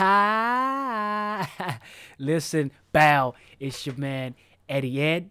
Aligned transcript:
Listen, 2.18 2.70
bow. 2.90 3.34
It's 3.58 3.84
your 3.84 3.96
man 3.96 4.34
Eddie 4.66 5.02
Ed. 5.02 5.30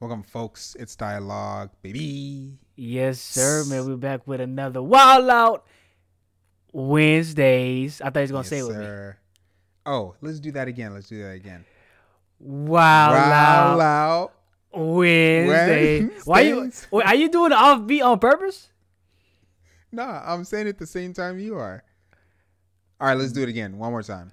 Welcome, 0.00 0.22
folks. 0.22 0.74
It's 0.80 0.96
Dialogue, 0.96 1.68
baby. 1.82 2.56
Yes, 2.74 3.20
sir, 3.20 3.64
man. 3.68 3.86
We're 3.86 3.96
back 3.96 4.26
with 4.26 4.40
another 4.40 4.82
Wild 4.82 5.28
Out 5.28 5.66
Wednesdays. 6.72 8.00
I 8.00 8.06
thought 8.06 8.20
he 8.20 8.22
was 8.22 8.30
gonna 8.30 8.44
Yes, 8.44 8.48
say 8.48 8.58
it 8.60 8.66
with 8.66 8.78
me. 8.78 9.10
Oh, 9.84 10.14
let's 10.22 10.40
do 10.40 10.52
that 10.52 10.68
again. 10.68 10.94
Let's 10.94 11.08
do 11.08 11.22
that 11.24 11.34
again. 11.34 11.66
Wild 12.38 13.12
Wow, 13.14 13.74
Out 13.74 13.80
out. 13.80 14.32
Wednesdays. 14.72 16.22
Why 16.24 16.40
you? 16.42 16.72
Wait, 16.90 17.06
are 17.06 17.14
you 17.14 17.28
doing 17.28 17.50
the 17.50 17.56
offbeat 17.56 18.02
on 18.02 18.18
purpose? 18.18 18.70
Nah, 19.92 20.22
I'm 20.24 20.44
saying 20.44 20.66
it 20.66 20.78
the 20.78 20.86
same 20.86 21.12
time 21.12 21.38
you 21.38 21.56
are. 21.56 21.84
All 23.00 23.08
right, 23.08 23.16
let's 23.16 23.32
do 23.32 23.42
it 23.42 23.48
again. 23.48 23.78
One 23.78 23.90
more 23.92 24.02
time. 24.02 24.32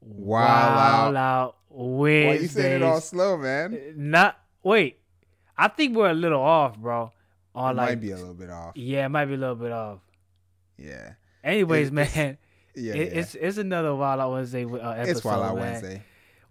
Wow, 0.00 0.74
Wild 0.74 1.16
out. 1.16 1.20
Out 1.20 1.56
Why 1.68 1.84
Wednesdays. 2.26 2.42
you 2.42 2.48
saying 2.48 2.76
it 2.76 2.82
all 2.82 3.00
slow, 3.00 3.36
man? 3.38 3.94
Not 3.96 4.38
wait. 4.62 5.00
I 5.56 5.68
think 5.68 5.96
we're 5.96 6.10
a 6.10 6.14
little 6.14 6.40
off, 6.42 6.76
bro. 6.78 7.04
It 7.06 7.10
On 7.58 7.76
like 7.76 7.88
might 7.90 8.00
be 8.00 8.10
a 8.12 8.16
little 8.16 8.34
bit 8.34 8.50
off. 8.50 8.76
yeah, 8.76 9.06
it 9.06 9.08
might 9.08 9.24
be 9.26 9.34
a 9.34 9.38
little 9.38 9.54
bit 9.56 9.72
off. 9.72 9.98
Yeah. 10.78 11.14
Anyways, 11.42 11.88
It- 11.88 11.92
man, 11.92 12.06
it's- 12.06 12.36
Yeah. 12.78 12.92
it, 12.92 13.12
yeah. 13.14 13.18
it's 13.20 13.34
it's 13.34 13.56
another 13.56 13.94
Wild 13.94 14.20
Out 14.20 14.32
Wednesday 14.32 14.64
uh, 14.66 14.90
episode. 14.90 15.10
It's 15.16 15.24
Wild 15.24 15.42
Out 15.46 15.54
man. 15.56 15.64
Wednesday. 15.72 16.02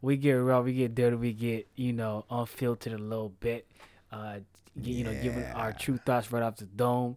We 0.02 0.18
get 0.18 0.34
raw, 0.34 0.62
we 0.62 0.74
get 0.74 0.96
dirty, 0.96 1.16
we 1.16 1.34
get 1.34 1.68
you 1.76 1.94
know 1.94 2.26
unfiltered 2.32 2.94
a 2.94 2.98
little 2.98 3.30
bit. 3.30 3.68
Uh, 4.12 4.40
you 4.82 5.04
know, 5.04 5.14
giving 5.22 5.44
our 5.44 5.72
true 5.72 5.98
thoughts 6.04 6.32
right 6.32 6.42
off 6.44 6.58
the 6.58 6.66
dome. 6.66 7.16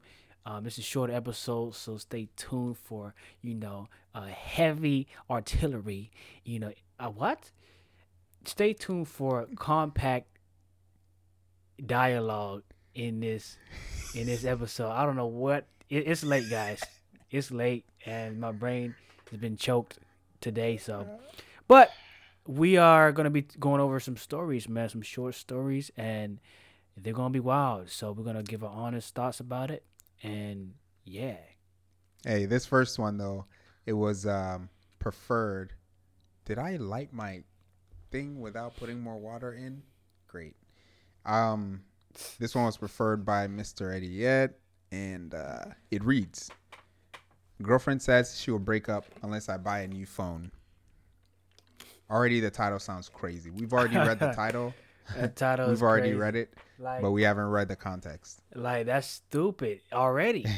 Um, 0.48 0.64
this 0.64 0.74
is 0.74 0.78
a 0.78 0.82
short 0.82 1.10
episode, 1.10 1.74
so 1.74 1.98
stay 1.98 2.30
tuned 2.34 2.78
for 2.78 3.14
you 3.42 3.54
know 3.54 3.88
uh, 4.14 4.28
heavy 4.28 5.06
artillery. 5.28 6.10
You 6.42 6.58
know, 6.60 6.72
uh, 6.98 7.10
what? 7.10 7.50
Stay 8.46 8.72
tuned 8.72 9.08
for 9.08 9.46
compact 9.56 10.26
dialogue 11.84 12.62
in 12.94 13.20
this 13.20 13.58
in 14.14 14.26
this 14.26 14.46
episode. 14.46 14.88
I 14.88 15.04
don't 15.04 15.16
know 15.16 15.26
what 15.26 15.66
it, 15.90 16.08
it's 16.08 16.24
late, 16.24 16.48
guys. 16.48 16.82
It's 17.30 17.50
late, 17.50 17.84
and 18.06 18.40
my 18.40 18.52
brain 18.52 18.94
has 19.30 19.38
been 19.38 19.58
choked 19.58 19.98
today. 20.40 20.78
So, 20.78 21.06
but 21.66 21.90
we 22.46 22.78
are 22.78 23.12
gonna 23.12 23.28
be 23.28 23.42
going 23.42 23.82
over 23.82 24.00
some 24.00 24.16
stories, 24.16 24.66
man, 24.66 24.88
some 24.88 25.02
short 25.02 25.34
stories, 25.34 25.90
and 25.94 26.40
they're 26.96 27.12
gonna 27.12 27.28
be 27.28 27.38
wild. 27.38 27.90
So 27.90 28.12
we're 28.12 28.24
gonna 28.24 28.42
give 28.42 28.64
our 28.64 28.72
honest 28.72 29.14
thoughts 29.14 29.40
about 29.40 29.70
it, 29.70 29.84
and 30.22 30.74
yeah, 31.04 31.36
Hey, 32.24 32.46
this 32.46 32.66
first 32.66 32.98
one 32.98 33.16
though, 33.16 33.46
it 33.86 33.92
was 33.92 34.26
um 34.26 34.68
preferred. 34.98 35.72
Did 36.44 36.58
I 36.58 36.76
light 36.76 37.12
my 37.12 37.42
thing 38.10 38.40
without 38.40 38.76
putting 38.76 39.00
more 39.00 39.16
water 39.16 39.52
in? 39.52 39.82
Great. 40.26 40.56
Um 41.24 41.82
this 42.38 42.54
one 42.54 42.64
was 42.64 42.76
preferred 42.76 43.24
by 43.24 43.46
Mr. 43.46 43.94
Eddie 43.94 44.26
Ed 44.26 44.54
and 44.90 45.34
uh 45.34 45.64
it 45.90 46.02
reads 46.04 46.50
Girlfriend 47.62 48.02
says 48.02 48.38
she 48.40 48.50
will 48.50 48.58
break 48.58 48.88
up 48.88 49.04
unless 49.22 49.48
I 49.48 49.56
buy 49.56 49.80
a 49.80 49.88
new 49.88 50.06
phone. 50.06 50.50
Already 52.10 52.40
the 52.40 52.50
title 52.50 52.78
sounds 52.78 53.08
crazy. 53.08 53.50
We've 53.50 53.72
already 53.72 53.96
read 53.96 54.18
the 54.18 54.32
title. 54.36 54.74
that 55.16 55.36
title. 55.36 55.66
is 55.70 55.78
We've 55.80 55.82
already 55.82 56.08
crazy. 56.10 56.14
read 56.20 56.36
it, 56.36 56.54
Like, 56.78 57.02
but 57.02 57.10
we 57.12 57.22
haven't 57.22 57.46
read 57.46 57.68
the 57.68 57.76
context. 57.76 58.40
like 58.54 58.86
that's 58.86 59.06
stupid 59.08 59.80
already. 59.92 60.44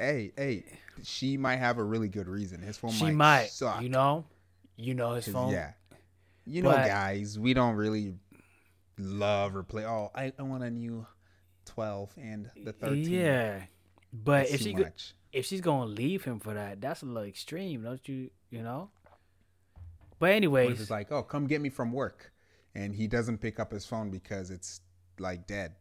Hey, 0.00 0.30
hey, 0.36 0.64
she 1.02 1.36
might 1.36 1.56
have 1.56 1.78
a 1.78 1.82
really 1.82 2.06
good 2.06 2.28
reason. 2.28 2.62
His 2.62 2.76
phone 2.78 2.92
she 2.92 3.06
might, 3.06 3.14
might, 3.14 3.46
suck. 3.50 3.82
you 3.82 3.88
know, 3.88 4.26
you 4.76 4.94
know 4.94 5.14
his 5.14 5.26
phone. 5.26 5.50
Yeah. 5.52 5.72
You 6.46 6.62
know, 6.62 6.70
But- 6.70 6.86
guys, 6.86 7.36
we 7.36 7.52
don't 7.52 7.74
really 7.74 8.14
love 8.96 9.56
or 9.56 9.64
play. 9.64 9.84
Oh, 9.84 10.12
I, 10.14 10.32
I 10.38 10.42
want 10.42 10.62
a 10.62 10.70
new 10.70 11.04
12 11.66 12.12
and 12.16 12.48
the 12.64 12.72
13. 12.72 13.10
Yeah, 13.10 13.62
but 14.12 14.42
That's 14.42 14.52
if 14.52 14.60
she 14.60 14.72
go- 14.72 14.86
if 15.32 15.46
she's 15.46 15.60
gonna 15.60 15.86
leave 15.86 16.22
him 16.22 16.38
for 16.38 16.54
that, 16.54 16.80
that's 16.80 17.02
a 17.02 17.06
little 17.06 17.24
extreme, 17.28 17.82
don't 17.82 18.06
you? 18.08 18.30
You 18.50 18.62
know. 18.62 18.90
But 19.74 19.80
What 20.20 20.30
if 20.30 20.36
anyways, 20.36 20.80
it's 20.80 20.90
like, 20.92 21.10
oh, 21.10 21.24
come 21.24 21.48
get 21.48 21.60
me 21.60 21.70
from 21.70 21.90
work. 21.92 22.30
And 22.78 22.94
he 22.94 23.06
doesn't 23.08 23.38
pick 23.38 23.58
up 23.58 23.72
his 23.72 23.84
phone 23.84 24.08
because 24.10 24.50
it's 24.50 24.80
like 25.18 25.46
dead. 25.46 25.72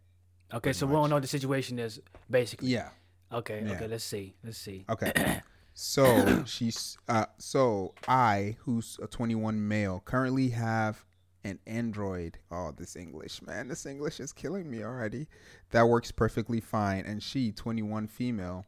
okay, 0.53 0.74
so 0.74 0.85
we 0.88 0.94
don't 0.94 1.09
know 1.12 1.19
the 1.19 1.28
situation 1.28 1.78
is 1.80 2.02
basically. 2.30 2.69
Yeah. 2.69 2.90
Okay, 3.31 3.62
Yeah. 3.66 3.74
okay, 3.74 3.88
let's 3.88 4.03
see, 4.03 4.35
let's 4.44 4.58
see. 4.58 4.85
Okay. 4.90 5.12
so 5.74 6.44
she's 6.56 6.97
uh 7.07 7.25
so 7.38 7.94
I, 8.07 8.56
who's 8.62 8.97
a 9.02 9.07
21 9.07 9.68
male, 9.68 10.02
currently 10.06 10.50
have 10.50 11.06
an 11.44 11.59
Android. 11.68 12.40
Oh, 12.52 12.72
this 12.75 12.96
English, 12.96 13.41
man. 13.41 13.68
This 13.68 13.86
English 13.86 14.19
is 14.19 14.34
killing 14.34 14.69
me 14.69 14.84
already. 14.84 15.28
That 15.72 15.88
works 15.88 16.12
perfectly 16.12 16.59
fine. 16.59 17.06
And 17.06 17.22
she, 17.22 17.52
21 17.52 18.07
female, 18.07 18.66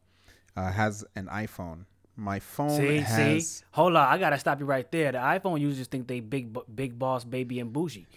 uh, 0.56 0.72
has 0.72 1.04
an 1.16 1.28
iPhone. 1.28 1.86
My 2.20 2.40
phone 2.40 2.76
See, 2.76 2.98
has 3.00 3.48
see, 3.48 3.66
hold 3.72 3.96
on, 3.96 4.06
I 4.06 4.18
gotta 4.18 4.38
stop 4.38 4.60
you 4.60 4.66
right 4.66 4.90
there. 4.92 5.14
The 5.14 5.20
iPhone 5.20 5.62
users 5.62 5.88
think 5.88 6.08
they 6.08 6.20
big, 6.20 6.56
big 6.76 7.00
boss, 7.00 7.24
baby, 7.24 7.60
and 7.62 7.72
bougie. 7.72 8.08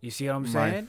You 0.00 0.10
see 0.10 0.26
what 0.28 0.36
I'm 0.36 0.46
saying? 0.46 0.88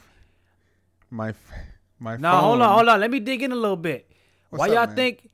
my 1.09 1.30
f- 1.30 1.52
my 2.00 2.16
No, 2.16 2.32
phone. 2.32 2.42
hold 2.44 2.62
on, 2.62 2.74
hold 2.76 2.88
on. 2.88 3.00
Let 3.02 3.12
me 3.12 3.20
dig 3.20 3.44
in 3.44 3.52
a 3.52 3.56
little 3.56 3.76
bit. 3.76 4.09
What's 4.50 4.62
Why 4.62 4.68
up, 4.68 4.74
y'all 4.74 4.86
man? 4.88 4.96
think? 4.96 5.30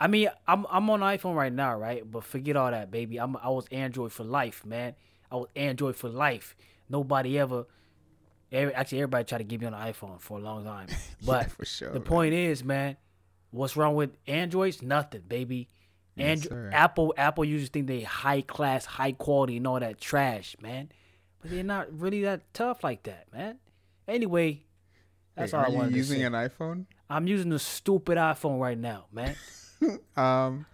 I 0.00 0.06
mean, 0.06 0.30
I'm 0.48 0.66
I'm 0.70 0.88
on 0.88 1.00
iPhone 1.00 1.34
right 1.36 1.52
now, 1.52 1.76
right? 1.78 2.08
But 2.10 2.24
forget 2.24 2.56
all 2.56 2.70
that, 2.70 2.90
baby. 2.90 3.18
I'm 3.18 3.36
I 3.36 3.50
was 3.50 3.66
Android 3.70 4.10
for 4.12 4.24
life, 4.24 4.64
man. 4.64 4.94
I 5.30 5.36
was 5.36 5.48
Android 5.54 5.96
for 5.96 6.08
life. 6.08 6.56
Nobody 6.88 7.38
ever. 7.38 7.66
Every, 8.50 8.74
actually, 8.74 8.98
everybody 8.98 9.24
tried 9.24 9.38
to 9.38 9.44
get 9.44 9.60
me 9.60 9.66
on 9.66 9.74
an 9.74 9.92
iPhone 9.92 10.18
for 10.20 10.38
a 10.38 10.40
long 10.40 10.64
time. 10.64 10.88
But 11.24 11.50
for 11.50 11.64
sure, 11.66 11.90
the 11.90 12.00
man. 12.00 12.08
point 12.08 12.32
is, 12.34 12.64
man, 12.64 12.96
what's 13.50 13.76
wrong 13.76 13.94
with 13.94 14.10
Androids? 14.26 14.80
Nothing, 14.82 15.22
baby. 15.28 15.68
Yes, 16.16 16.46
Apple 16.72 17.14
Apple 17.16 17.44
users 17.44 17.68
think 17.70 17.86
they 17.86 18.02
high 18.02 18.42
class, 18.42 18.84
high 18.84 19.12
quality, 19.12 19.56
and 19.56 19.66
all 19.66 19.80
that 19.80 20.00
trash, 20.00 20.56
man. 20.60 20.90
But 21.40 21.50
they're 21.50 21.64
not 21.64 21.88
really 21.98 22.22
that 22.22 22.52
tough 22.52 22.84
like 22.84 23.04
that, 23.04 23.26
man. 23.32 23.58
Anyway, 24.06 24.64
that's 25.36 25.52
Wait, 25.52 25.58
all 25.58 25.64
I 25.64 25.68
are 25.68 25.70
you 25.70 25.76
wanted 25.78 25.96
using 25.96 26.18
to 26.18 26.22
say. 26.22 26.26
an 26.26 26.32
iPhone? 26.32 26.86
I'm 27.08 27.26
using 27.26 27.52
a 27.52 27.58
stupid 27.58 28.18
iPhone 28.18 28.60
right 28.60 28.78
now, 28.78 29.06
man. 29.12 29.36
Um, 30.14 30.66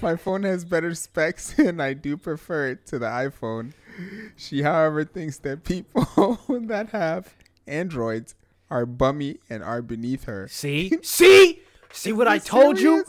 my 0.00 0.14
phone 0.14 0.44
has 0.44 0.64
better 0.64 0.94
specs, 0.94 1.58
and 1.58 1.82
I 1.82 1.92
do 1.92 2.16
prefer 2.16 2.68
it 2.68 2.86
to 2.86 3.00
the 3.00 3.06
iPhone. 3.06 3.72
She, 4.36 4.62
however, 4.62 5.04
thinks 5.04 5.38
that 5.38 5.64
people 5.64 6.04
that 6.48 6.90
have 6.90 7.34
Androids 7.66 8.36
are 8.70 8.86
bummy 8.86 9.38
and 9.50 9.64
are 9.64 9.82
beneath 9.82 10.24
her. 10.24 10.46
See, 10.46 10.92
see, 11.02 11.62
see 11.92 12.12
what 12.12 12.28
I 12.28 12.38
told 12.38 12.78
you. 12.78 13.04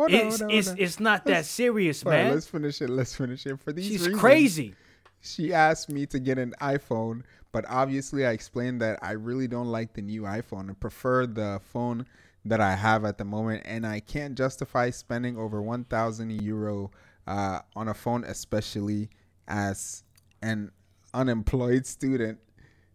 Hold 0.00 0.14
on, 0.14 0.18
It's 0.18 0.38
hold 0.40 0.50
on, 0.50 0.56
it's 0.56 0.68
hold 0.68 0.78
on. 0.78 0.84
it's 0.84 1.00
not 1.00 1.24
that 1.26 1.44
serious, 1.44 2.04
All 2.06 2.12
right, 2.12 2.24
man. 2.24 2.32
let's 2.34 2.46
finish 2.46 2.80
it. 2.80 2.88
Let's 2.88 3.14
finish 3.14 3.44
it. 3.46 3.60
For 3.60 3.72
these 3.72 3.84
She's 3.86 4.00
reasons, 4.06 4.20
crazy. 4.20 4.74
She 5.20 5.52
asked 5.52 5.90
me 5.90 6.06
to 6.06 6.18
get 6.18 6.38
an 6.38 6.54
iPhone, 6.62 7.22
but 7.52 7.66
obviously 7.68 8.24
I 8.24 8.30
explained 8.30 8.80
that 8.80 8.98
I 9.02 9.12
really 9.12 9.46
don't 9.46 9.66
like 9.66 9.92
the 9.92 10.00
new 10.00 10.22
iPhone 10.22 10.68
and 10.68 10.80
prefer 10.80 11.26
the 11.26 11.60
phone 11.62 12.06
that 12.46 12.62
I 12.62 12.74
have 12.74 13.04
at 13.04 13.18
the 13.18 13.24
moment, 13.26 13.64
and 13.66 13.86
I 13.86 14.00
can't 14.00 14.38
justify 14.38 14.88
spending 14.88 15.36
over 15.36 15.60
1,000 15.60 16.40
euro 16.42 16.90
uh, 17.26 17.60
on 17.76 17.88
a 17.88 17.94
phone, 17.94 18.24
especially 18.24 19.10
as 19.46 20.02
an 20.40 20.70
unemployed 21.12 21.84
student. 21.84 22.38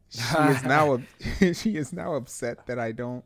She 0.09 0.21
is 0.21 0.63
now 0.75 0.99
she 1.53 1.77
is 1.77 1.93
now 1.93 2.15
upset 2.15 2.65
that 2.65 2.79
I 2.79 2.91
don't 2.91 3.23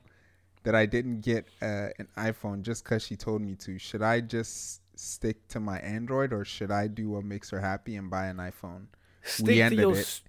that 0.70 0.76
I 0.78 0.86
didn't 0.86 1.22
get 1.22 1.48
uh, 1.64 1.88
an 1.98 2.08
iPhone 2.16 2.62
just 2.62 2.84
because 2.84 3.02
she 3.04 3.16
told 3.16 3.42
me 3.42 3.56
to. 3.56 3.80
Should 3.80 4.04
I 4.04 4.22
just 4.22 4.82
stick 4.96 5.48
to 5.48 5.60
my 5.60 5.80
Android 5.80 6.32
or 6.32 6.46
should 6.46 6.70
I 6.70 6.86
do 6.86 7.10
what 7.10 7.24
makes 7.24 7.50
her 7.50 7.60
happy 7.60 7.96
and 7.96 8.08
buy 8.08 8.28
an 8.28 8.38
iPhone? 8.38 8.86
Stick 9.24 9.48
we 9.48 9.62
ended 9.64 9.80
your 9.80 9.98
it. 9.98 10.22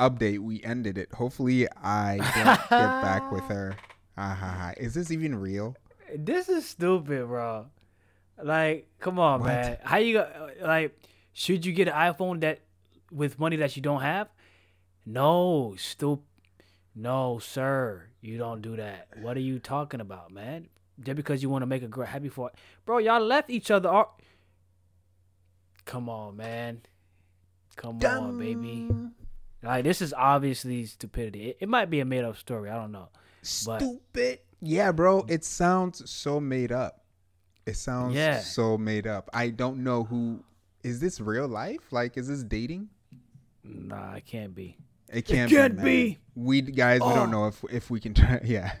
Update: 0.00 0.40
We 0.40 0.60
ended 0.64 0.98
it. 0.98 1.12
Hopefully, 1.12 1.68
I 1.80 2.16
don't 2.16 2.60
get 2.70 3.02
back 3.02 3.30
with 3.30 3.44
her. 3.54 3.76
Ha. 4.18 4.72
Is 4.78 4.94
this 4.94 5.12
even 5.12 5.36
real? 5.36 5.76
This 6.12 6.48
is 6.48 6.68
stupid, 6.68 7.28
bro. 7.28 7.66
Like, 8.42 8.88
come 8.98 9.20
on, 9.20 9.40
What? 9.40 9.46
man. 9.46 9.78
How 9.84 9.98
you 9.98 10.14
go- 10.14 10.50
like? 10.60 10.98
Should 11.34 11.64
you 11.64 11.72
get 11.72 11.86
an 11.86 11.94
iPhone 11.94 12.40
that 12.40 12.62
with 13.12 13.38
money 13.38 13.54
that 13.58 13.76
you 13.76 13.82
don't 13.82 14.02
have? 14.02 14.26
No, 15.06 15.76
stupid. 15.78 16.24
No, 16.94 17.38
sir. 17.38 18.04
You 18.20 18.38
don't 18.38 18.62
do 18.62 18.76
that. 18.76 19.08
What 19.20 19.36
are 19.36 19.40
you 19.40 19.58
talking 19.58 20.00
about, 20.00 20.30
man? 20.30 20.68
Just 21.00 21.16
because 21.16 21.42
you 21.42 21.50
want 21.50 21.62
to 21.62 21.66
make 21.66 21.82
a 21.82 21.88
girl 21.88 22.06
happy 22.06 22.28
for, 22.28 22.52
bro. 22.86 22.98
Y'all 22.98 23.20
left 23.20 23.50
each 23.50 23.70
other. 23.70 23.88
Ar- 23.88 24.10
Come 25.84 26.08
on, 26.08 26.36
man. 26.36 26.80
Come 27.76 27.98
on, 28.04 28.38
baby. 28.38 28.88
Like 29.62 29.84
this 29.84 30.00
is 30.00 30.12
obviously 30.12 30.86
stupidity. 30.86 31.48
It, 31.50 31.56
it 31.60 31.68
might 31.68 31.90
be 31.90 32.00
a 32.00 32.04
made 32.04 32.24
up 32.24 32.36
story. 32.36 32.70
I 32.70 32.76
don't 32.76 32.92
know. 32.92 33.08
But- 33.66 33.80
Stupid. 33.80 34.38
Yeah, 34.60 34.92
bro. 34.92 35.26
It 35.28 35.44
sounds 35.44 36.08
so 36.10 36.40
made 36.40 36.72
up. 36.72 37.04
It 37.66 37.76
sounds 37.76 38.14
Yeah. 38.14 38.38
so 38.40 38.78
made 38.78 39.06
up. 39.06 39.28
I 39.34 39.48
don't 39.50 39.82
know 39.82 40.04
who 40.04 40.42
is 40.82 41.00
this 41.00 41.20
real 41.20 41.48
life? 41.48 41.92
Like, 41.92 42.16
is 42.16 42.28
this 42.28 42.42
dating? 42.44 42.88
Nah, 43.62 44.14
it 44.14 44.26
can't 44.26 44.54
be. 44.54 44.76
It 45.14 45.24
can't, 45.26 45.50
can't 45.50 45.76
man. 45.76 45.84
be. 45.84 46.18
We 46.34 46.60
guys, 46.62 47.00
we 47.00 47.06
Oh. 47.06 47.14
don't 47.14 47.30
know 47.30 47.46
if 47.46 47.64
if 47.70 47.90
we 47.90 48.00
can 48.00 48.14
try. 48.14 48.40
Yeah, 48.44 48.72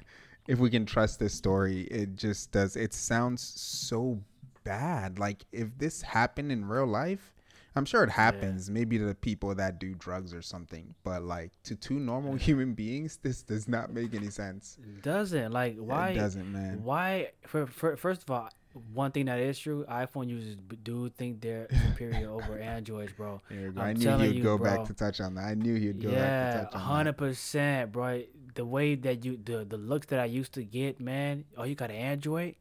if 0.48 0.58
we 0.58 0.70
can 0.70 0.84
trust 0.86 1.18
this 1.20 1.32
story. 1.34 1.82
It 1.82 2.16
just 2.16 2.50
does. 2.52 2.76
It 2.76 2.92
sounds 2.92 3.42
so 3.42 4.20
bad. 4.64 5.18
Like 5.18 5.44
if 5.52 5.76
this 5.78 6.02
happened 6.02 6.50
in 6.50 6.64
real 6.66 6.86
life, 6.86 7.34
I'm 7.76 7.84
sure 7.84 8.02
it 8.04 8.10
happens. 8.10 8.70
Maybe 8.70 8.98
to 8.98 9.04
the 9.04 9.14
people 9.14 9.54
that 9.54 9.78
do 9.78 9.94
drugs 9.94 10.34
or 10.34 10.42
something. 10.42 10.94
But 11.04 11.22
like 11.22 11.52
to 11.64 11.74
two 11.76 11.98
normal 12.00 12.34
human 12.34 12.74
beings, 12.74 13.18
this 13.22 13.42
does 13.42 13.68
not 13.68 13.92
make 13.92 14.14
any 14.14 14.30
sense. 14.30 14.78
It 14.82 15.02
doesn't 15.02 15.52
like 15.52 15.76
why? 15.76 16.10
It 16.10 16.14
doesn't, 16.16 16.50
man. 16.52 16.82
Why? 16.82 17.30
For, 17.46 17.66
for, 17.66 17.96
first 17.96 18.22
of 18.24 18.30
all, 18.30 18.50
one 18.92 19.12
thing 19.12 19.26
that 19.26 19.38
is 19.38 19.58
true: 19.58 19.84
iPhone 19.88 20.28
users 20.28 20.56
do 20.82 21.08
think 21.08 21.40
they're 21.40 21.68
superior 21.90 22.30
over 22.30 22.58
Androids, 22.58 23.12
bro. 23.12 23.40
Go. 23.48 23.80
I'm 23.80 23.80
I 23.80 23.92
knew 23.92 24.16
he'd 24.18 24.36
you, 24.36 24.42
go 24.42 24.58
bro. 24.58 24.76
back 24.76 24.84
to 24.86 24.94
touch 24.94 25.20
on 25.20 25.34
that. 25.36 25.44
I 25.44 25.54
knew 25.54 25.74
he 25.76 25.88
would 25.88 26.02
go 26.02 26.10
Yeah, 26.10 26.50
back 26.52 26.52
to 26.52 26.58
touch 26.66 26.74
on 26.74 26.80
hundred 26.80 27.16
percent, 27.16 27.92
bro. 27.92 28.22
The 28.54 28.64
way 28.64 28.94
that 28.96 29.24
you 29.24 29.36
the 29.42 29.64
the 29.64 29.76
looks 29.76 30.06
that 30.08 30.18
I 30.20 30.24
used 30.26 30.52
to 30.54 30.64
get, 30.64 31.00
man. 31.00 31.44
Oh, 31.56 31.64
you 31.64 31.74
got 31.74 31.90
an 31.90 31.96
Android? 31.96 32.56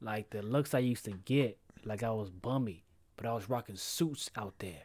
Like 0.00 0.30
the 0.30 0.42
looks 0.42 0.72
I 0.74 0.78
used 0.78 1.04
to 1.04 1.10
get, 1.12 1.58
like 1.84 2.02
I 2.02 2.10
was 2.10 2.30
bummy, 2.30 2.84
but 3.16 3.26
I 3.26 3.34
was 3.34 3.50
rocking 3.50 3.76
suits 3.76 4.30
out 4.34 4.54
there. 4.58 4.84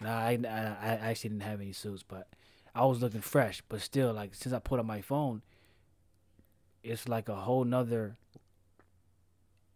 Nah, 0.00 0.18
I, 0.18 0.38
I 0.44 0.58
I 0.80 1.10
actually 1.10 1.30
didn't 1.30 1.44
have 1.44 1.60
any 1.60 1.72
suits, 1.72 2.02
but 2.02 2.28
I 2.74 2.84
was 2.86 3.00
looking 3.00 3.20
fresh. 3.20 3.62
But 3.68 3.80
still, 3.82 4.12
like 4.12 4.34
since 4.34 4.52
I 4.52 4.58
put 4.58 4.80
on 4.80 4.86
my 4.86 5.00
phone, 5.00 5.42
it's 6.82 7.08
like 7.08 7.28
a 7.28 7.36
whole 7.36 7.64
nother 7.64 8.16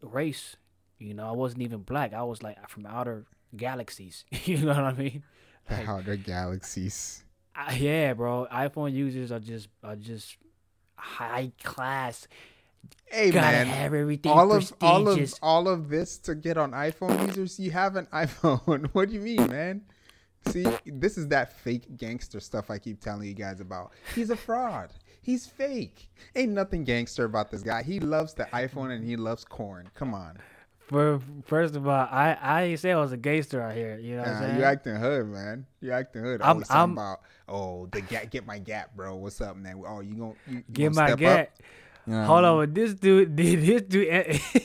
race. 0.02 0.56
You 0.99 1.14
know, 1.14 1.26
I 1.29 1.32
wasn't 1.32 1.62
even 1.62 1.81
black. 1.81 2.12
I 2.12 2.23
was 2.23 2.43
like 2.43 2.69
from 2.69 2.87
outer 2.87 3.25
galaxies. 3.56 4.25
you 4.44 4.58
know 4.58 4.75
what 4.75 4.85
I 4.85 4.93
mean? 4.93 5.23
The 5.69 5.88
outer 5.88 6.17
galaxies. 6.17 7.23
Uh, 7.55 7.73
yeah, 7.76 8.12
bro. 8.14 8.49
iPhone 8.52 8.93
users 8.93 9.31
are 9.31 9.38
just 9.38 9.69
are 9.85 9.94
just 9.94 10.37
high 10.97 11.52
class. 11.62 12.26
Hey 13.06 13.31
Gotta 13.31 13.58
man, 13.58 13.67
have 13.67 13.94
everything 13.94 14.32
all 14.32 14.52
of 14.52 14.73
all 14.81 15.06
of 15.08 15.35
all 15.43 15.69
of 15.69 15.88
this 15.88 16.19
to 16.19 16.35
get 16.35 16.56
on 16.56 16.73
iPhone 16.73 17.26
users. 17.29 17.61
You 17.61 17.70
have 17.70 17.94
an 17.94 18.06
iPhone. 18.12 18.88
what 18.93 19.08
do 19.11 19.14
you 19.14 19.20
mean, 19.20 19.46
man? 19.49 19.82
See, 20.46 20.67
this 20.87 21.19
is 21.19 21.29
that 21.29 21.53
fake 21.61 21.96
gangster 21.96 22.41
stuff 22.41 22.70
I 22.70 22.79
keep 22.79 23.00
telling 23.00 23.29
you 23.29 23.35
guys 23.35 23.61
about. 23.61 23.93
He's 24.14 24.31
a 24.31 24.37
fraud. 24.37 24.91
He's 25.31 25.47
fake. 25.47 26.11
Ain't 26.35 26.50
nothing 26.53 26.82
gangster 26.82 27.25
about 27.25 27.53
this 27.53 27.62
guy. 27.62 27.85
He 27.85 28.00
loves 28.00 28.35
the 28.35 28.47
iPhone 28.47 28.91
and 28.91 29.05
he 29.05 29.15
loves 29.17 29.44
corn. 29.44 29.88
Come 29.94 30.12
on. 30.12 30.38
For 30.88 31.21
first 31.47 31.77
of 31.77 31.87
all, 31.87 32.09
I 32.11 32.37
I 32.43 32.62
ain't 32.62 32.81
say 32.81 32.91
I 32.91 32.99
was 33.00 33.12
a 33.12 33.17
gangster 33.17 33.62
out 33.62 33.75
here. 33.77 33.97
You 33.97 34.17
know 34.17 34.23
what 34.23 34.29
I'm 34.32 34.43
saying? 34.43 34.56
you 34.59 34.65
acting 34.65 34.97
hood, 34.97 35.27
man. 35.29 35.67
You 35.81 35.93
acting 35.93 36.23
hood. 36.25 36.41
I'm- 36.43 36.50
Always 36.56 36.67
talking 36.67 36.81
I'm- 36.81 36.93
about, 36.94 37.21
oh, 37.49 37.87
the 37.93 38.00
gap, 38.00 38.29
get 38.31 38.44
my 38.44 38.59
gap, 38.59 38.97
bro. 38.97 39.15
What's 39.15 39.41
up, 39.41 39.56
man? 39.56 39.81
Oh, 39.87 40.00
you 40.00 40.15
gonna 40.17 40.35
you, 40.49 40.56
you 40.56 40.65
Get 40.73 40.93
gonna 40.94 41.00
my 41.00 41.09
gap? 41.11 41.19
get. 41.19 41.41
up? 41.41 41.49
You 42.06 42.12
know 42.12 42.19
what 42.19 42.25
I 42.25 42.27
Hold 42.27 42.44
on, 42.69 42.75
this 42.75 42.94
dude, 42.94 43.37
this 43.37 43.82
dude, 43.82 44.09
eh, 44.09 44.38
eh, 44.55 44.61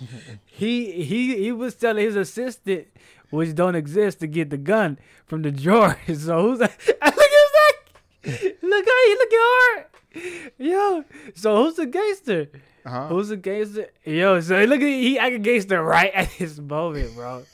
he 0.46 1.04
he 1.04 1.36
he 1.44 1.52
was 1.52 1.76
telling 1.76 2.04
his 2.04 2.16
assistant, 2.16 2.88
which 3.30 3.54
don't 3.54 3.76
exist, 3.76 4.18
to 4.20 4.26
get 4.26 4.50
the 4.50 4.56
gun 4.58 4.98
from 5.26 5.42
the 5.42 5.52
drawer. 5.52 5.96
So 6.14 6.42
who's 6.42 6.58
that? 6.58 7.14
Look 8.26 8.34
at 8.34 8.40
that! 8.42 8.62
Look 8.62 8.86
how 8.86 9.06
he 9.06 9.14
looking 9.14 9.38
hard. 9.40 9.86
Yo, 10.58 11.04
so 11.34 11.64
who's 11.64 11.74
the 11.74 11.86
gangster? 11.86 12.48
Uh-huh. 12.86 13.08
Who's 13.08 13.28
the 13.28 13.36
gangster? 13.36 13.88
Yo, 14.04 14.40
so 14.40 14.62
look 14.64 14.80
at 14.80 14.86
he 14.86 15.18
acting 15.18 15.42
gangster 15.42 15.82
right 15.82 16.10
at 16.14 16.30
this 16.38 16.58
moment, 16.58 17.14
bro. 17.14 17.44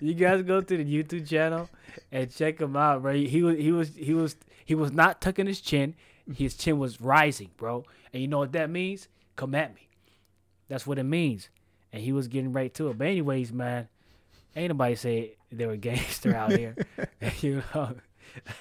You 0.00 0.14
guys 0.14 0.42
go 0.42 0.60
to 0.60 0.76
the 0.76 0.84
YouTube 0.84 1.28
channel 1.28 1.68
and 2.10 2.30
check 2.34 2.60
him 2.60 2.76
out, 2.76 3.02
bro. 3.02 3.14
He 3.14 3.42
was 3.42 3.56
he 3.58 3.72
was 3.72 3.94
he 3.94 4.14
was 4.14 4.36
he 4.64 4.74
was 4.74 4.92
not 4.92 5.20
tucking 5.20 5.46
his 5.46 5.60
chin. 5.60 5.94
His 6.34 6.54
chin 6.54 6.78
was 6.78 7.00
rising, 7.00 7.50
bro. 7.56 7.84
And 8.12 8.22
you 8.22 8.28
know 8.28 8.38
what 8.38 8.52
that 8.52 8.70
means? 8.70 9.08
Come 9.36 9.54
at 9.54 9.74
me. 9.74 9.88
That's 10.68 10.86
what 10.86 10.98
it 10.98 11.04
means. 11.04 11.48
And 11.92 12.02
he 12.02 12.12
was 12.12 12.28
getting 12.28 12.52
right 12.52 12.72
to 12.74 12.88
it. 12.88 12.98
But 12.98 13.06
anyways, 13.06 13.52
man, 13.52 13.88
ain't 14.54 14.68
nobody 14.68 14.94
say 14.94 15.36
they 15.50 15.66
were 15.66 15.76
gangster 15.76 16.34
out 16.34 16.52
here. 16.52 16.76
you 17.40 17.62
know. 17.74 17.94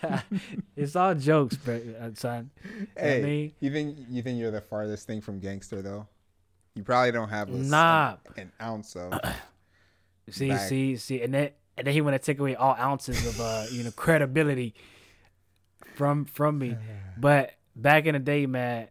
it's 0.76 0.96
all 0.96 1.14
jokes, 1.16 1.58
but 1.58 1.82
uh, 2.00 2.10
son. 2.14 2.50
Hey, 2.98 3.20
I 3.20 3.22
mean, 3.24 3.54
you 3.60 3.72
think 3.72 3.98
you 4.10 4.22
think 4.22 4.40
you're 4.40 4.52
the 4.52 4.62
farthest 4.62 5.08
thing 5.08 5.22
from 5.22 5.40
gangster 5.40 5.82
though? 5.82 6.08
You 6.76 6.84
probably 6.84 7.12
don't 7.12 7.30
have 7.30 7.50
a, 7.50 7.58
Nah. 7.58 8.18
an 8.36 8.52
ounce 8.62 8.96
of. 8.96 9.14
See, 10.30 10.50
back. 10.50 10.68
see, 10.68 10.98
see, 10.98 11.22
and 11.22 11.34
then 11.34 11.52
and 11.78 11.88
then 11.88 11.94
he 11.94 12.02
want 12.02 12.14
to 12.16 12.20
take 12.20 12.38
away 12.40 12.54
all 12.56 12.76
ounces 12.78 13.26
of 13.26 13.40
uh, 13.40 13.64
you 13.72 13.84
know, 13.84 13.92
credibility 13.92 14.74
from 15.96 16.26
from 16.26 16.58
me. 16.60 16.76
But 17.20 17.54
back 17.76 18.06
in 18.06 18.14
the 18.14 18.20
day, 18.20 18.46
man, 18.46 18.90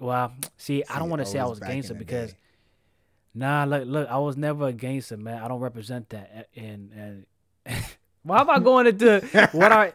well, 0.00 0.32
see, 0.56 0.82
I 0.90 0.98
don't 0.98 1.08
want 1.10 1.20
to 1.20 1.26
say 1.26 1.38
I 1.38 1.44
was 1.44 1.60
gangster 1.60 1.94
because 1.94 2.32
day. 2.32 2.38
nah, 3.34 3.64
look, 3.64 3.84
look, 3.86 4.08
I 4.08 4.18
was 4.18 4.36
never 4.36 4.68
a 4.68 4.72
gangster, 4.72 5.16
man. 5.16 5.40
I 5.42 5.46
don't 5.48 5.60
represent 5.60 6.08
that. 6.08 6.48
And 6.56 6.92
and 6.92 7.26
why 8.24 8.40
am 8.40 8.50
I 8.50 8.58
going 8.58 8.88
into 8.88 9.20
what 9.52 9.70
I? 9.72 9.92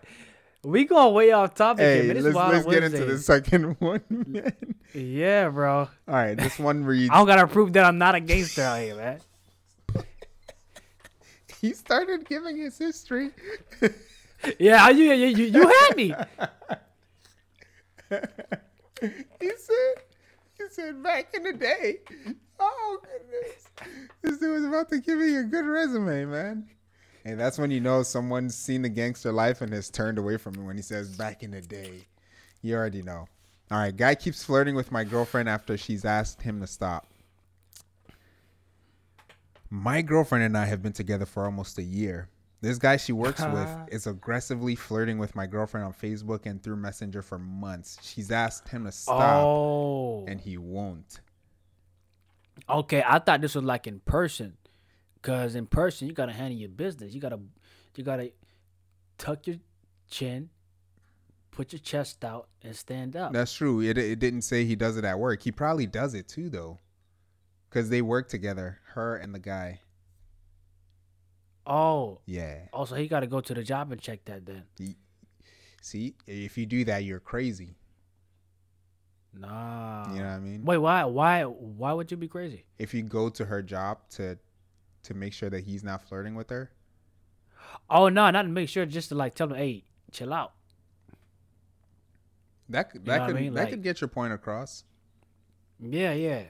We 0.63 0.83
going 0.85 1.13
way 1.13 1.31
off 1.31 1.55
topic 1.55 1.85
here, 1.85 2.03
Hey. 2.03 2.13
This 2.13 2.23
let's, 2.35 2.35
let's 2.35 2.65
get 2.65 2.83
into 2.83 3.05
the 3.05 3.17
second 3.17 3.75
one. 3.79 4.01
man. 4.09 4.53
Yeah, 4.93 5.49
bro. 5.49 5.79
All 5.79 5.89
right, 6.07 6.35
this 6.35 6.57
one 6.59 6.83
reads. 6.85 7.11
I 7.11 7.17
don't 7.17 7.27
gotta 7.27 7.47
prove 7.47 7.73
that 7.73 7.85
I'm 7.85 7.97
not 7.97 8.15
a 8.15 8.19
gangster 8.19 8.63
out 8.63 8.79
here, 8.81 8.95
man. 8.95 9.19
He 11.61 11.73
started 11.73 12.27
giving 12.27 12.57
his 12.57 12.77
history. 12.77 13.31
Yeah, 14.57 14.87
you 14.89 15.11
you 15.13 15.27
you, 15.27 15.45
you 15.45 15.67
had 15.67 15.95
me. 15.97 16.13
he 18.09 19.49
said, 19.57 19.95
he 20.57 20.63
said 20.69 21.03
back 21.03 21.33
in 21.33 21.43
the 21.43 21.53
day. 21.53 21.99
Oh 22.59 22.99
goodness, 23.01 23.67
this 24.21 24.37
dude 24.39 24.51
was 24.53 24.63
about 24.65 24.89
to 24.89 24.99
give 24.99 25.19
me 25.19 25.35
a 25.35 25.43
good 25.43 25.65
resume, 25.65 26.25
man. 26.25 26.67
And 27.29 27.39
that's 27.39 27.59
when 27.59 27.69
you 27.69 27.79
know 27.79 28.01
someone's 28.01 28.55
seen 28.55 28.81
the 28.81 28.89
gangster 28.89 29.31
life 29.31 29.61
and 29.61 29.71
has 29.71 29.87
turned 29.91 30.17
away 30.17 30.37
from 30.37 30.55
it 30.55 30.63
when 30.63 30.75
he 30.75 30.81
says 30.81 31.15
back 31.15 31.43
in 31.43 31.51
the 31.51 31.61
day. 31.61 32.07
You 32.63 32.75
already 32.75 33.03
know. 33.03 33.27
All 33.69 33.77
right, 33.77 33.95
guy 33.95 34.15
keeps 34.15 34.43
flirting 34.43 34.73
with 34.73 34.91
my 34.91 35.03
girlfriend 35.03 35.47
after 35.47 35.77
she's 35.77 36.05
asked 36.05 36.41
him 36.41 36.59
to 36.61 36.65
stop. 36.65 37.07
My 39.69 40.01
girlfriend 40.01 40.43
and 40.43 40.57
I 40.57 40.65
have 40.65 40.81
been 40.81 40.91
together 40.93 41.27
for 41.27 41.45
almost 41.45 41.77
a 41.77 41.83
year. 41.83 42.29
This 42.61 42.79
guy 42.79 42.97
she 42.97 43.11
works 43.13 43.41
with 43.53 43.69
is 43.91 44.07
aggressively 44.07 44.73
flirting 44.73 45.19
with 45.19 45.35
my 45.35 45.45
girlfriend 45.45 45.85
on 45.85 45.93
Facebook 45.93 46.47
and 46.47 46.63
through 46.63 46.77
Messenger 46.77 47.21
for 47.21 47.37
months. 47.37 47.99
She's 48.01 48.31
asked 48.31 48.67
him 48.69 48.85
to 48.85 48.91
stop 48.91 49.43
Oh, 49.45 50.25
and 50.27 50.41
he 50.41 50.57
won't. 50.57 51.19
okay. 52.67 53.03
I 53.05 53.19
thought 53.19 53.41
this 53.41 53.53
was 53.53 53.63
like 53.63 53.85
in 53.85 53.99
person, 53.99 54.57
cause 55.21 55.55
in 55.55 55.65
person 55.65 56.07
you 56.07 56.13
gotta 56.13 56.33
handle 56.33 56.57
your 56.57 56.69
business. 56.69 57.13
You 57.13 57.21
gotta, 57.21 57.39
you 57.95 58.03
gotta 58.03 58.31
tuck 59.17 59.47
your 59.47 59.57
chin, 60.09 60.49
put 61.51 61.73
your 61.73 61.79
chest 61.79 62.23
out, 62.23 62.47
and 62.63 62.75
stand 62.75 63.15
up. 63.15 63.33
That's 63.33 63.53
true. 63.53 63.81
It, 63.81 63.97
it 63.97 64.19
didn't 64.19 64.41
say 64.43 64.65
he 64.65 64.75
does 64.75 64.97
it 64.97 65.05
at 65.05 65.19
work. 65.19 65.43
He 65.43 65.51
probably 65.51 65.85
does 65.87 66.13
it 66.13 66.27
too, 66.27 66.49
though. 66.49 66.79
Because 67.69 67.89
they 67.89 68.01
work 68.01 68.29
together, 68.29 68.79
her 68.93 69.15
and 69.15 69.33
the 69.35 69.39
guy. 69.39 69.81
oh, 71.67 72.19
Yeah. 72.25 72.61
Oh, 72.73 72.79
also 72.79 72.95
he 72.95 73.07
gotta 73.07 73.27
go 73.27 73.41
to 73.41 73.53
the 73.53 73.63
job 73.63 73.91
and 73.91 74.01
check 74.01 74.25
that 74.25 74.45
then. 74.45 74.63
See, 75.81 76.15
if 76.27 76.57
you 76.57 76.65
do 76.65 76.83
that, 76.85 77.03
you're 77.03 77.19
crazy. 77.19 77.75
Nah. 79.33 80.11
You 80.11 80.19
know 80.19 80.25
what 80.25 80.33
I 80.33 80.39
mean? 80.39 80.65
Wait, 80.65 80.77
why? 80.77 81.05
Why? 81.05 81.43
Why 81.43 81.93
would 81.93 82.09
you 82.09 82.17
be 82.17 82.27
crazy? 82.27 82.65
If 82.79 82.93
you 82.93 83.03
go 83.03 83.29
to 83.29 83.45
her 83.45 83.61
job 83.61 83.99
to 84.11 84.37
to 85.09 85.13
make 85.13 85.33
sure 85.33 85.49
that 85.49 85.65
he's 85.65 85.83
not 85.83 86.01
flirting 86.07 86.33
with 86.35 86.49
her, 86.49 86.71
Oh 87.89 88.09
no, 88.09 88.29
not 88.31 88.43
to 88.43 88.47
make 88.47 88.69
sure, 88.69 88.85
just 88.85 89.09
to 89.09 89.15
like 89.15 89.35
tell 89.35 89.47
him, 89.49 89.55
hey, 89.57 89.83
chill 90.11 90.33
out. 90.33 90.53
that 92.69 92.91
could 92.91 93.05
know 93.05 93.13
that 93.13 93.19
what 93.21 93.23
I 93.23 93.27
could 93.33 93.41
mean? 93.41 93.53
that 93.53 93.61
Like- 93.61 93.69
could 93.71 93.83
get 93.83 94.01
your 94.01 94.07
point 94.07 94.33
across. 94.33 94.83
Yeah, 95.79 96.13
yeah. 96.13 96.43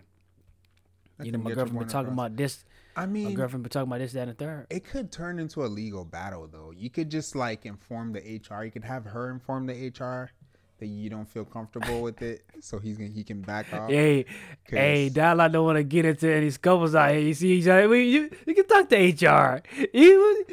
That 1.17 1.25
you 1.25 1.31
know, 1.31 1.39
my 1.39 1.51
girlfriend 1.53 1.79
been 1.79 1.87
talking 1.87 2.11
across. 2.11 2.27
about 2.27 2.37
this. 2.37 2.65
I 2.95 3.05
mean, 3.05 3.25
My 3.25 3.33
girlfriend 3.33 3.63
been 3.63 3.69
talking 3.69 3.87
about 3.89 3.99
this, 3.99 4.13
that, 4.13 4.27
and 4.27 4.31
the 4.37 4.43
third. 4.45 4.67
it 4.69 4.85
could 4.85 5.11
turn 5.11 5.39
into 5.39 5.63
a 5.63 5.67
legal 5.67 6.03
battle, 6.05 6.47
though. 6.47 6.71
You 6.75 6.89
could 6.89 7.09
just 7.09 7.35
like 7.35 7.65
inform 7.65 8.13
the 8.13 8.19
HR. 8.19 8.63
You 8.63 8.71
could 8.71 8.83
have 8.85 9.05
her 9.05 9.29
inform 9.29 9.67
the 9.67 9.73
HR 9.87 10.31
that 10.79 10.88
you 10.88 11.09
don't 11.09 11.27
feel 11.27 11.45
comfortable 11.45 12.01
with 12.01 12.21
it, 12.21 12.43
so 12.62 12.79
he's 12.79 12.98
gonna 12.98 13.09
he 13.09 13.24
can 13.24 13.41
back 13.41 13.71
off. 13.74 13.89
Hey, 13.89 14.25
hey, 14.65 15.09
Dial, 15.09 15.39
I 15.41 15.48
don't 15.48 15.65
want 15.65 15.77
to 15.77 15.83
get 15.83 16.05
into 16.05 16.31
any 16.31 16.50
scuffles 16.50 16.95
out 16.95 17.12
here. 17.12 17.19
You 17.19 17.33
see 17.33 17.53
each 17.53 17.67
other. 17.67 17.88
We, 17.88 18.03
you, 18.03 18.29
you 18.45 18.55
can 18.55 18.67
talk 18.67 18.89
to 18.89 18.98
HR. 18.98 19.62
You, 19.93 20.45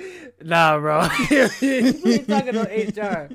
nah, 0.42 0.78
bro. 0.78 1.02
we 1.30 2.18
talking 2.22 2.52
to 2.52 2.92
HR. 2.96 3.28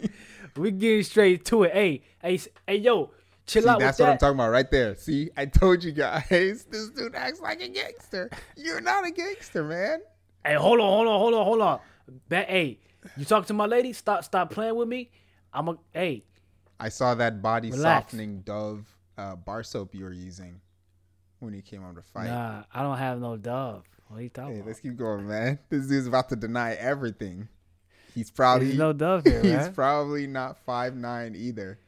We 0.60 0.71
getting 0.71 1.03
straight 1.03 1.45
to 1.45 1.63
it. 1.63 1.74
Hey, 1.74 2.01
hey, 2.21 2.39
hey, 2.67 2.75
yo, 2.77 3.12
chill 3.45 3.63
See, 3.63 3.69
out 3.69 3.79
that's 3.79 4.00
what 4.00 4.10
I'm 4.10 4.17
talking 4.17 4.36
about 4.36 4.50
right 4.50 4.69
there. 4.69 4.95
See, 4.95 5.29
I 5.38 5.45
told 5.45 5.83
you 5.83 5.91
guys, 5.91 6.65
this 6.69 6.89
dude 6.89 7.15
acts 7.15 7.39
like 7.39 7.62
a 7.62 7.69
gangster. 7.69 8.29
You're 8.57 8.81
not 8.81 9.05
a 9.05 9.12
gangster, 9.12 9.63
man. 9.63 10.01
Hey, 10.45 10.55
hold 10.55 10.79
on, 10.79 10.88
hold 10.88 11.07
on, 11.07 11.19
hold 11.19 11.33
on, 11.33 11.45
hold 11.45 11.62
on. 11.62 11.79
Ba- 12.27 12.45
hey, 12.48 12.79
you 13.15 13.25
talk 13.25 13.45
to 13.48 13.53
my 13.53 13.65
lady? 13.65 13.93
Stop, 13.93 14.24
stop 14.24 14.51
playing 14.51 14.75
with 14.75 14.88
me. 14.88 15.12
I'm 15.53 15.69
a 15.69 15.77
hey. 15.93 16.24
I 16.81 16.89
saw 16.89 17.13
that 17.15 17.41
body 17.41 17.69
Relax. 17.71 18.05
softening 18.11 18.41
Dove 18.41 18.85
uh, 19.17 19.35
bar 19.35 19.63
soap 19.63 19.93
you 19.93 20.03
were 20.03 20.11
using 20.13 20.59
when 21.39 21.53
you 21.53 21.61
came 21.61 21.83
on 21.83 21.95
the 21.95 22.01
fight. 22.01 22.27
Nah, 22.27 22.63
I 22.73 22.81
don't 22.81 22.97
have 22.97 23.19
no 23.19 23.38
dove. 23.38 23.85
What 24.07 24.19
are 24.19 24.23
you 24.23 24.29
talking 24.29 24.53
Hey, 24.53 24.59
about? 24.59 24.67
let's 24.67 24.79
keep 24.79 24.95
going, 24.97 25.27
man. 25.27 25.59
This 25.69 25.88
dude's 25.88 26.07
about 26.07 26.29
to 26.29 26.35
deny 26.35 26.73
everything. 26.73 27.47
He's 28.15 28.29
probably 28.31 28.67
There's 28.67 28.79
no 28.79 28.93
dove 28.93 29.23
here, 29.25 29.41
he's 29.43 29.51
man. 29.51 29.73
probably 29.73 30.27
not 30.27 30.57
five 30.65 30.95
nine 30.95 31.35
either. 31.35 31.79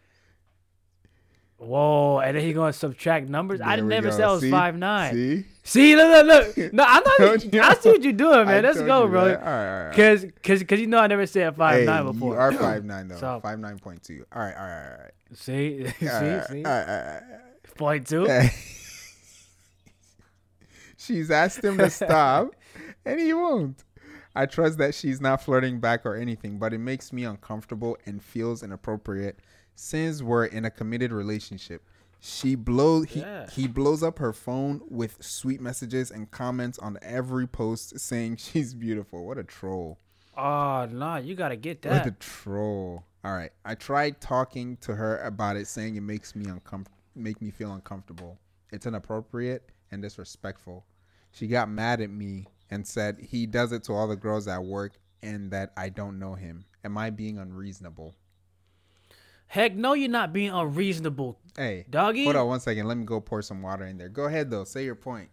Whoa, 1.57 2.19
and 2.19 2.35
then 2.35 2.43
he 2.43 2.51
gonna 2.51 2.73
subtract 2.73 3.29
numbers. 3.29 3.61
I 3.61 3.77
There 3.77 3.85
we 3.85 3.89
never 3.89 4.09
go. 4.09 4.15
said 4.17 4.25
I 4.25 4.31
was 4.33 4.41
See? 4.41 4.51
five 4.51 4.77
nine. 4.77 5.13
See, 5.13 5.45
See, 5.63 5.95
look, 5.95 6.25
look, 6.25 6.57
look. 6.57 6.73
No, 6.73 6.83
I'm 6.85 7.03
not. 7.05 7.55
I 7.55 7.73
see 7.75 7.89
what 7.89 8.03
you're 8.03 8.11
doing, 8.11 8.39
I 8.39 8.43
man. 8.43 8.63
Let's 8.63 8.81
go, 8.81 9.07
bro. 9.07 9.25
man. 9.25 9.35
All 9.37 9.43
right, 9.43 9.79
all 9.79 9.85
right. 9.87 9.95
Cause, 9.95 10.25
cause, 10.43 10.63
cause 10.63 10.79
you 10.79 10.87
know 10.87 10.97
I 10.99 11.07
never 11.07 11.25
said 11.25 11.55
five 11.55 11.79
hey, 11.79 11.85
nine 11.85 12.05
before. 12.05 12.33
You 12.33 12.39
are 12.39 12.51
five 12.51 12.83
nine 12.93 13.07
though. 13.07 13.15
So- 13.15 13.39
Five 13.41 13.59
nine 13.59 13.79
point 13.79 14.03
two. 14.03 14.25
All 14.35 14.41
right, 14.41 14.53
all 14.55 14.65
right, 14.65 14.91
all 14.91 14.97
right. 15.03 15.11
See, 15.33 15.87
see, 15.99 16.05
right, 16.07 16.47
see. 16.47 16.63
all 16.65 16.71
right, 16.71 16.81
all 16.81 16.95
right, 16.95 17.05
all 17.05 17.29
right. 17.29 17.75
Point 17.77 18.07
two. 18.07 18.27
She's 20.97 21.31
asked 21.31 21.63
him 21.63 21.77
to 21.77 21.89
stop, 21.89 22.55
and 23.05 23.19
he 23.19 23.33
won't. 23.33 23.83
I 24.35 24.45
trust 24.47 24.77
that 24.79 24.95
she's 24.95 25.21
not 25.21 25.41
flirting 25.43 25.79
back 25.79 26.05
or 26.05 26.15
anything, 26.15 26.57
but 26.57 26.73
it 26.73 26.79
makes 26.79 27.13
me 27.13 27.23
uncomfortable 27.23 27.97
and 28.05 28.23
feels 28.23 28.63
inappropriate 28.63 29.39
since 29.75 30.21
we're 30.21 30.45
in 30.45 30.65
a 30.65 30.71
committed 30.71 31.11
relationship. 31.11 31.83
She 32.19 32.55
blows 32.55 33.09
he, 33.09 33.19
Yeah. 33.19 33.49
he 33.49 33.67
blows 33.67 34.01
up 34.01 34.19
her 34.19 34.31
phone 34.31 34.81
with 34.89 35.17
sweet 35.21 35.59
messages 35.59 36.09
and 36.09 36.31
comments 36.31 36.79
on 36.79 36.97
every 37.01 37.47
post 37.47 37.99
saying 37.99 38.37
she's 38.37 38.73
beautiful. 38.73 39.25
What 39.25 39.37
a 39.37 39.43
troll. 39.43 39.99
Oh 40.37 40.87
nah, 40.89 41.17
you 41.17 41.35
gotta 41.35 41.57
get 41.57 41.81
that. 41.83 41.91
What 41.91 42.07
a 42.07 42.15
troll. 42.19 43.03
All 43.25 43.33
right. 43.33 43.51
I 43.65 43.75
tried 43.75 44.19
talking 44.21 44.77
to 44.77 44.95
her 44.95 45.17
about 45.19 45.57
it 45.57 45.67
saying 45.67 45.95
it 45.95 46.01
makes 46.01 46.35
me 46.35 46.45
uncomfortable 46.45 46.97
make 47.15 47.41
me 47.41 47.51
feel 47.51 47.73
uncomfortable. 47.73 48.39
It's 48.71 48.85
inappropriate 48.87 49.69
and 49.91 50.01
disrespectful. 50.01 50.85
She 51.31 51.45
got 51.47 51.69
mad 51.69 52.01
at 52.01 52.09
me 52.09 52.47
and 52.71 52.87
said 52.87 53.19
he 53.19 53.45
does 53.45 53.71
it 53.71 53.83
to 53.83 53.93
all 53.93 54.07
the 54.07 54.15
girls 54.15 54.47
at 54.47 54.63
work 54.63 54.93
and 55.21 55.51
that 55.51 55.73
I 55.77 55.89
don't 55.89 56.17
know 56.17 56.33
him. 56.33 56.65
Am 56.83 56.97
I 56.97 57.09
being 57.11 57.37
unreasonable? 57.37 58.15
Heck, 59.53 59.75
no, 59.75 59.93
you're 59.93 60.09
not 60.09 60.33
being 60.33 60.49
unreasonable, 60.49 61.37
Hey, 61.55 61.85
doggy. 61.87 62.23
hold 62.23 62.35
on 62.35 62.47
one 62.47 62.59
second. 62.59 62.87
Let 62.87 62.97
me 62.97 63.05
go 63.05 63.21
pour 63.21 63.43
some 63.43 63.61
water 63.61 63.85
in 63.85 63.99
there. 63.99 64.09
Go 64.09 64.23
ahead 64.25 64.49
though. 64.49 64.63
Say 64.63 64.83
your 64.83 64.95
point. 64.95 65.29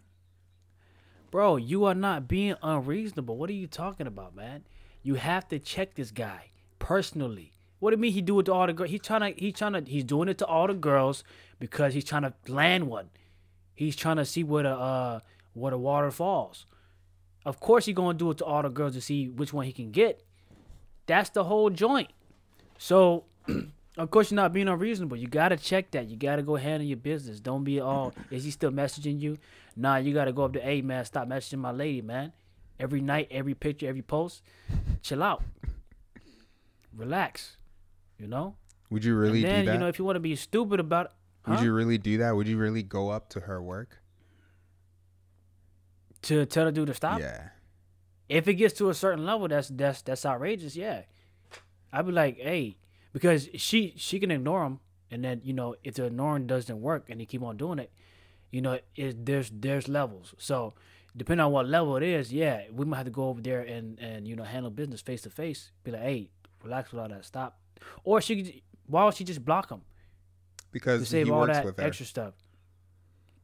Bro, 1.31 1.57
you 1.57 1.87
are 1.87 1.95
not 1.95 2.29
being 2.29 2.55
unreasonable. 2.63 3.39
What 3.39 3.49
are 3.49 3.55
you 3.55 3.67
talking 3.67 4.07
about, 4.07 4.37
man? 4.37 4.65
You 5.03 5.15
have 5.15 5.49
to 5.49 5.59
check 5.59 5.95
this 5.95 6.11
guy 6.11 6.51
personally. 6.79 7.55
What 7.79 7.93
do 7.93 7.97
you 7.97 8.01
mean 8.03 8.13
he 8.13 8.21
do 8.21 8.39
it 8.41 8.43
to 8.45 8.53
all 8.53 8.67
the 8.67 8.75
girls? 8.75 8.91
He's 8.91 9.01
trying 9.01 9.33
to 9.33 9.41
he's 9.41 9.55
trying 9.55 9.73
to 9.73 9.91
he's 9.91 10.05
doing 10.05 10.29
it 10.29 10.37
to 10.37 10.47
all 10.47 10.67
the 10.67 10.75
girls 10.75 11.25
because 11.59 11.95
he's 11.95 12.05
trying 12.05 12.23
to 12.25 12.35
land 12.47 12.89
one. 12.89 13.09
He's 13.75 13.97
trying 13.97 14.17
to 14.17 14.27
see 14.27 14.45
where 14.45 14.65
the 14.65 14.77
uh 14.77 15.21
where 15.55 15.71
the 15.71 15.79
water 15.79 16.11
falls. 16.11 16.67
Of 17.47 17.59
course 17.59 17.87
he's 17.87 17.95
gonna 17.95 18.19
do 18.19 18.33
it 18.33 18.37
to 18.39 18.45
all 18.45 18.61
the 18.61 18.69
girls 18.69 18.93
to 18.97 19.01
see 19.01 19.31
which 19.31 19.55
one 19.55 19.65
he 19.65 19.73
can 19.73 19.93
get. 19.93 20.23
That's 21.07 21.31
the 21.31 21.45
whole 21.45 21.71
joint. 21.71 22.13
So 22.77 23.25
of 24.03 24.11
course 24.11 24.31
you're 24.31 24.37
not 24.37 24.53
being 24.53 24.69
unreasonable. 24.69 25.17
You 25.17 25.27
gotta 25.27 25.57
check 25.57 25.91
that. 25.93 26.09
You 26.09 26.17
gotta 26.17 26.43
go 26.43 26.57
handle 26.57 26.87
your 26.87 26.97
business. 26.97 27.41
Don't 27.41 27.65
be 27.65 27.81
all 27.81 28.13
is 28.31 28.45
he 28.45 28.51
still 28.51 28.71
messaging 28.71 29.21
you? 29.21 29.39
Nah, 29.77 29.97
you 29.97 30.15
gotta 30.15 30.33
go 30.33 30.45
up 30.45 30.53
to 30.55 30.61
hey 30.61 30.83
man, 30.83 31.05
stop 31.05 31.29
messaging 31.29 31.59
my 31.59 31.71
lady, 31.71 32.03
man. 32.03 32.33
Every 32.79 33.01
night, 33.01 33.29
every 33.31 33.55
picture, 33.55 33.89
every 33.89 34.03
post. 34.03 34.43
Chill 35.03 35.23
out. 35.23 35.43
Relax. 36.97 37.57
You 38.19 38.27
know? 38.27 38.57
Would 38.91 39.05
you 39.05 39.15
really 39.15 39.45
and 39.45 39.49
then, 39.49 39.61
do 39.61 39.67
that? 39.67 39.73
you 39.75 39.79
know, 39.79 39.89
if 39.89 39.99
you 39.99 40.05
want 40.05 40.17
to 40.17 40.21
be 40.21 40.35
stupid 40.35 40.81
about 40.81 41.07
it, 41.07 41.13
Would 41.47 41.59
huh? 41.59 41.65
you 41.65 41.73
really 41.73 41.99
do 41.99 42.19
that? 42.19 42.35
Would 42.35 42.49
you 42.49 42.59
really 42.59 42.83
go 42.83 43.11
up 43.11 43.29
to 43.31 43.41
her 43.41 43.63
work? 43.63 44.01
to 46.23 46.47
tell 46.47 46.67
the 46.67 46.73
dude 46.73 46.89
to 46.89 46.95
stop. 46.95 47.21
Yeah. 47.21 47.49
If 48.29 48.47
it 48.47 48.55
gets 48.55 48.75
to 48.79 48.91
a 48.91 48.95
certain 48.95 49.25
level, 49.25 49.49
that's 49.49 49.69
that's 49.69 50.03
that's 50.03 50.25
outrageous. 50.25 50.77
Yeah, 50.77 51.03
I'd 51.93 52.07
be 52.07 52.13
like, 52.13 52.39
hey, 52.39 52.77
because 53.13 53.49
she 53.57 53.95
she 53.97 54.19
can 54.21 54.31
ignore 54.31 54.65
him, 54.65 54.81
and 55.11 55.25
then 55.25 55.41
you 55.45 55.53
know 55.53 55.75
if 55.85 55.95
the 55.95 56.05
ignoring 56.07 56.47
doesn't 56.47 56.81
work 56.81 57.07
and 57.09 57.21
he 57.21 57.27
keep 57.27 57.43
on 57.43 57.57
doing 57.57 57.79
it, 57.79 57.93
you 58.51 58.61
know, 58.61 58.79
it, 58.97 59.25
there's 59.27 59.51
there's 59.55 59.89
levels. 59.89 60.35
So 60.39 60.75
depending 61.17 61.45
on 61.45 61.53
what 61.53 61.67
level 61.67 61.97
it 61.97 62.03
is, 62.03 62.33
yeah, 62.33 62.63
we 62.73 62.85
might 62.85 62.99
have 62.99 63.07
to 63.07 63.11
go 63.13 63.29
over 63.29 63.41
there 63.41 63.61
and 63.63 63.99
and 63.99 64.27
you 64.29 64.37
know 64.37 64.45
handle 64.45 64.71
business 64.71 65.01
face 65.01 65.23
to 65.23 65.31
face. 65.31 65.73
Be 65.85 65.91
like, 65.93 66.03
hey, 66.03 66.31
relax 66.63 66.93
with 66.93 67.01
all 67.01 67.09
that, 67.09 67.25
stop. 67.25 67.59
Or 68.05 68.21
she, 68.21 68.43
could- 68.43 68.61
why 68.87 69.05
would 69.05 69.15
she 69.15 69.25
just 69.25 69.45
block 69.45 69.71
him 69.71 69.79
to 69.81 70.65
Because 70.71 71.09
save 71.09 71.27
he 71.27 71.33
all 71.33 71.41
works 71.41 71.55
that 71.57 71.65
with 71.65 71.77
her. 71.79 71.85
extra 71.87 72.05
stuff? 72.07 72.35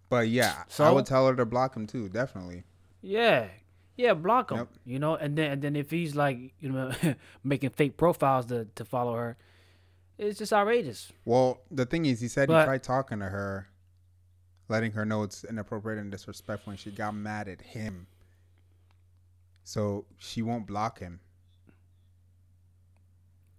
But 0.08 0.28
yeah, 0.28 0.62
so, 0.68 0.84
I 0.84 0.90
would 0.90 1.06
tell 1.06 1.26
her 1.26 1.34
to 1.34 1.44
block 1.44 1.74
him 1.76 1.86
too, 1.86 2.08
definitely. 2.08 2.62
Yeah. 3.02 3.48
Yeah, 3.96 4.12
block 4.14 4.50
him. 4.50 4.58
Yep. 4.58 4.68
You 4.84 4.98
know, 4.98 5.16
and 5.16 5.36
then 5.36 5.52
and 5.52 5.62
then 5.62 5.74
if 5.74 5.90
he's 5.90 6.14
like, 6.14 6.52
you 6.60 6.70
know, 6.70 6.92
making 7.44 7.70
fake 7.70 7.96
profiles 7.96 8.46
to, 8.46 8.66
to 8.74 8.84
follow 8.84 9.14
her, 9.14 9.36
it's 10.18 10.38
just 10.38 10.52
outrageous. 10.52 11.12
Well, 11.24 11.60
the 11.70 11.86
thing 11.86 12.06
is, 12.06 12.20
he 12.20 12.28
said 12.28 12.48
But- 12.48 12.60
he 12.60 12.64
tried 12.66 12.82
talking 12.82 13.18
to 13.20 13.26
her, 13.26 13.68
letting 14.68 14.92
her 14.92 15.04
know 15.04 15.22
it's 15.22 15.44
inappropriate 15.44 15.98
and 15.98 16.10
disrespectful, 16.10 16.70
and 16.72 16.80
she 16.80 16.90
got 16.90 17.14
mad 17.14 17.48
at 17.48 17.60
him. 17.60 18.06
So 19.64 20.04
she 20.18 20.42
won't 20.42 20.66
block 20.66 20.98
him. 21.00 21.20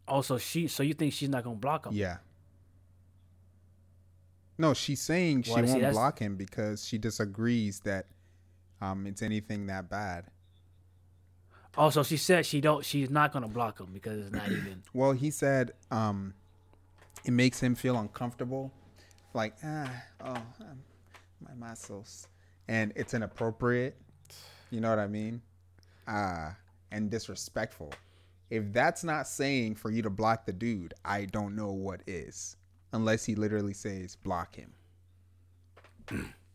Also, 0.07 0.37
she 0.37 0.67
so 0.67 0.83
you 0.83 0.93
think 0.93 1.11
she's 1.13 1.27
not 1.29 1.43
gonna 1.43 1.57
block 1.57 1.85
him? 1.85 1.93
Yeah. 1.93 2.17
No, 4.57 4.73
she's 4.73 5.01
saying 5.01 5.43
she 5.43 5.51
Well, 5.51 5.63
see, 5.63 5.69
won't 5.69 5.81
that's- 5.81 5.93
block 5.93 6.19
him 6.19 6.35
because 6.37 6.85
she 6.85 6.97
disagrees 6.97 7.81
that 7.81 8.07
um, 8.79 9.05
it's 9.07 9.21
anything 9.21 9.65
that 9.67 9.89
bad. 9.89 10.25
Also, 11.75 12.03
she 12.03 12.15
said 12.17 12.45
she 12.45 12.61
don't. 12.61 12.83
She's 12.85 13.09
not 13.09 13.31
gonna 13.33 13.47
block 13.47 13.79
him 13.79 13.89
because 13.93 14.19
it's 14.19 14.31
not 14.31 14.47
even. 14.51 14.83
Well, 14.93 15.11
he 15.11 15.29
said 15.29 15.73
um, 15.91 16.33
it 17.25 17.31
makes 17.31 17.59
him 17.59 17.75
feel 17.75 17.97
uncomfortable, 17.97 18.71
like 19.33 19.55
ah, 19.63 19.91
oh, 20.21 20.33
um, 20.61 20.79
my 21.41 21.53
muscles, 21.55 22.27
and 22.67 22.93
it's 22.95 23.13
inappropriate. 23.13 23.97
You 24.71 24.81
know 24.81 24.89
what 24.89 24.99
I 24.99 25.07
mean? 25.07 25.41
Ah, 26.07 26.55
and 26.91 27.09
disrespectful. 27.09 27.93
If 28.49 28.71
that's 28.71 29.03
not 29.03 29.27
saying 29.27 29.75
for 29.75 29.91
you 29.91 30.01
to 30.03 30.09
block 30.09 30.45
the 30.45 30.53
dude, 30.53 30.93
I 31.03 31.25
don't 31.25 31.55
know 31.55 31.71
what 31.71 32.01
is, 32.07 32.55
unless 32.93 33.25
he 33.25 33.35
literally 33.35 33.73
says 33.73 34.15
block 34.15 34.55
him. 34.55 34.71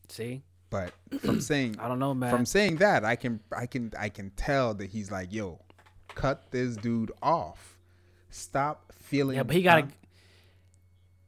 See, 0.08 0.42
But 0.70 0.92
from 1.20 1.40
saying 1.42 1.76
I 1.78 1.88
don't 1.88 1.98
know, 1.98 2.14
man. 2.14 2.30
from 2.30 2.46
saying 2.46 2.76
that, 2.76 3.04
I 3.04 3.16
can 3.16 3.40
I 3.56 3.66
can 3.66 3.92
I 3.98 4.08
can 4.08 4.30
tell 4.30 4.74
that 4.74 4.90
he's 4.90 5.10
like, 5.10 5.32
yo, 5.32 5.60
cut 6.14 6.50
this 6.50 6.76
dude 6.76 7.12
off. 7.22 7.76
Stop 8.30 8.92
feeling. 8.98 9.36
yeah, 9.36 9.42
but 9.42 9.54
he 9.56 9.62
gotta. 9.62 9.82
um, 9.82 9.92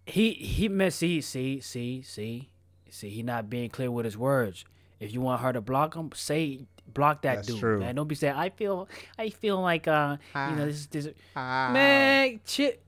He 0.06 0.32
he 0.34 0.68
mess. 0.68 0.96
See 0.96 1.20
see 1.20 1.60
see 1.60 2.02
see 2.02 2.50
see. 2.90 3.08
He 3.10 3.22
not 3.22 3.48
being 3.50 3.70
clear 3.70 3.90
with 3.90 4.04
his 4.04 4.16
words. 4.18 4.64
If 5.00 5.12
you 5.12 5.20
want 5.20 5.40
her 5.42 5.52
to 5.52 5.60
block 5.60 5.94
him, 5.94 6.10
say 6.14 6.66
block 6.92 7.22
that 7.22 7.36
That's 7.36 7.48
dude, 7.48 7.58
true. 7.60 7.80
man. 7.80 7.94
Don't 7.94 8.06
be 8.08 8.14
saying 8.14 8.34
I 8.36 8.50
feel 8.50 8.88
I 9.18 9.30
feel 9.30 9.60
like 9.60 9.88
uh 9.88 10.16
you 10.20 10.28
Ah. 10.34 10.54
know 10.54 10.66
this 10.66 10.86
this 10.86 11.08
ah. 11.34 11.70
Man, 11.72 12.40
shit. 12.46 12.82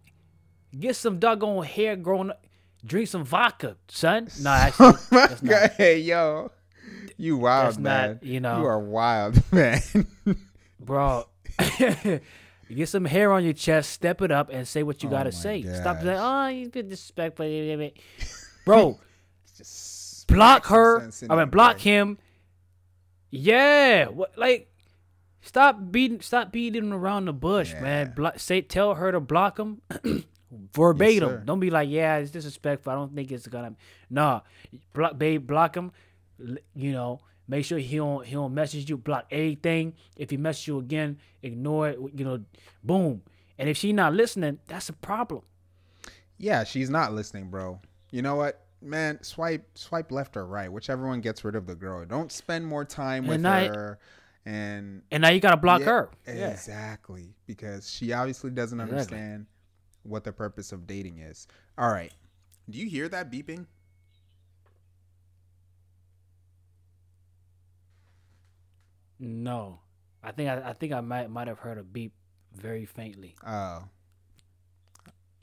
Get 0.78 0.94
some 0.96 1.18
doggone 1.18 1.64
hair 1.64 1.96
growing 1.96 2.30
up. 2.30 2.44
Drink 2.85 3.08
some 3.08 3.25
vodka, 3.25 3.76
son. 3.88 4.28
No, 4.42 4.50
actually, 4.50 4.87
Oh 4.87 4.99
that's 5.11 5.42
not- 5.42 5.73
hey 5.73 5.99
yo, 6.00 6.52
you 7.16 7.37
wild 7.38 7.66
That's 7.68 7.78
not, 7.78 7.82
man. 7.82 8.18
you 8.23 8.40
know. 8.40 8.61
you 8.61 8.66
are 8.66 8.78
wild 8.78 9.42
man. 9.52 9.80
bro. 10.78 11.26
Get 12.68 12.88
some 12.88 13.04
hair 13.04 13.32
on 13.32 13.44
your 13.44 13.52
chest, 13.52 13.90
step 13.90 14.20
it 14.23 14.32
up, 14.32 14.50
and 14.52 14.66
say 14.66 14.82
what 14.82 15.02
you 15.02 15.08
Oh 15.08 15.12
gotta 15.12 15.30
say. 15.32 15.62
Stop 15.62 15.96
gosh. 15.96 16.04
saying, 16.04 16.18
"Oh, 16.20 16.46
you 16.49 16.68
been 16.68 16.88
disrespectful." 16.88 17.46
Bro, 18.64 18.99
block 20.26 20.66
her. 20.66 21.08
I 21.30 21.37
mean, 21.37 21.49
block 21.50 21.78
him. 21.78 22.18
Yeah, 23.30 24.06
what 24.08 24.37
like? 24.37 24.73
Stop 25.40 25.92
beating, 25.92 26.20
stop 26.23 26.50
beating 26.50 26.92
around 26.92 27.26
the 27.26 27.32
bush, 27.32 27.73
man. 27.75 28.06
Yeah. 28.06 28.12
Block, 28.14 28.40
say, 28.40 28.62
tell 28.62 28.96
her 28.96 29.12
to 29.12 29.20
block 29.20 29.56
him 29.56 29.80
verbatim. 30.75 31.28
sir. 31.28 31.42
Don't 31.44 31.61
be 31.61 31.70
like, 31.70 31.88
yeah, 31.88 32.16
it's 32.16 32.32
disrespectful. 32.32 32.92
I 32.92 32.96
don't 32.96 33.14
think 33.14 33.30
it's 33.30 33.46
gonna. 33.46 33.76
Nah, 34.11 34.40
block, 34.92 35.18
babe, 35.18 35.46
block 35.46 35.76
him. 35.76 35.92
You 36.75 36.92
know, 36.92 37.20
make 37.49 37.65
sure 37.65 37.79
he 37.79 37.97
don't 37.97 38.26
he 38.26 38.35
don't 38.35 38.55
message 38.55 38.88
you. 38.91 38.97
Block 38.97 39.26
everything. 39.31 39.95
If 40.17 40.31
he 40.31 40.37
messages 40.37 40.67
you 40.69 40.79
again, 40.79 41.19
ignore 41.43 41.91
it. 41.91 41.99
You 42.15 42.25
know, 42.25 42.45
boom. 42.83 43.23
And 43.59 43.69
if 43.69 43.76
she 43.76 43.93
not 43.93 44.15
listening, 44.15 44.59
that's 44.67 44.88
a 44.88 44.93
problem. 44.93 45.43
Yeah, 46.38 46.65
she's 46.65 46.91
not 46.91 47.12
listening, 47.15 47.49
bro. 47.50 47.81
You 48.11 48.23
know 48.23 48.37
what? 48.37 48.62
Man, 48.83 49.23
swipe 49.23 49.67
swipe 49.76 50.12
left 50.12 50.37
or 50.37 50.47
right, 50.47 50.71
whichever 50.71 51.07
one 51.07 51.21
gets 51.23 51.45
rid 51.45 51.57
of 51.57 51.67
the 51.67 51.75
girl. 51.75 52.05
Don't 52.05 52.31
spend 52.31 52.67
more 52.67 52.85
time 52.85 53.26
with 53.26 53.45
I- 53.45 53.69
her 53.69 53.99
and 54.45 55.03
And 55.11 55.23
now 55.23 55.31
you 55.31 55.41
gotta 55.41 55.57
block 55.57 55.81
Yeah, 55.81 55.87
her. 55.87 56.11
Yeah. 56.26 56.50
Exactly. 56.50 57.35
Because 57.47 57.91
she 57.91 58.12
obviously 58.12 58.50
doesn't 58.50 58.79
Exactly. 58.79 59.17
understand 59.17 59.47
what 60.03 60.23
the 60.25 60.33
purpose 60.33 60.71
of 60.73 60.87
dating 60.87 61.19
is. 61.19 61.49
All 61.79 61.91
right. 61.91 62.12
Do 62.69 62.79
you 62.79 62.87
hear 62.88 63.09
that 63.09 63.33
beeping? 63.33 63.67
No, 69.18 69.80
I 70.23 70.32
think 70.32 70.50
I, 70.50 70.70
I 70.70 70.73
think 70.73 70.92
I 70.92 71.00
might 71.00 71.30
might 71.30 71.49
have 71.49 71.58
heard 71.58 71.78
a 71.78 71.82
beep 71.82 72.12
very 72.54 72.85
faintly. 72.85 73.35
Oh. 73.46 73.85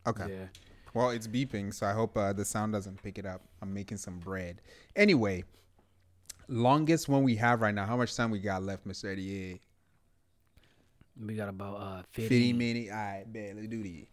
Okay. 0.06 0.26
Yeah. 0.30 0.46
Well, 0.94 1.10
it's 1.10 1.28
beeping, 1.28 1.74
so 1.74 1.88
I 1.88 1.94
hope 1.94 2.16
uh, 2.18 2.34
the 2.34 2.46
sound 2.46 2.74
doesn't 2.74 3.02
pick 3.02 3.18
it 3.18 3.26
up. 3.26 3.42
I'm 3.62 3.74
making 3.74 3.98
some 3.98 4.20
bread. 4.20 4.62
Anyway, 4.96 5.44
longest 6.48 7.10
one 7.10 7.24
we 7.24 7.36
have 7.38 7.62
right 7.62 7.74
now. 7.74 7.86
How 7.86 7.98
much 7.98 8.16
time 8.16 8.30
we 8.30 8.40
got 8.40 8.62
left, 8.62 8.88
Mr. 8.88 9.12
Eddie 9.12 9.54
Ed? 9.54 9.60
We 11.26 11.36
got 11.36 11.50
about 11.50 11.76
uh 11.76 12.04
50, 12.12 12.30
50 12.30 12.54
minutes. 12.54 12.92
All 12.92 12.98
right, 12.98 13.24
bet. 13.32 13.56
Let's 13.56 13.68
do 13.68 13.82
this. 13.84 14.06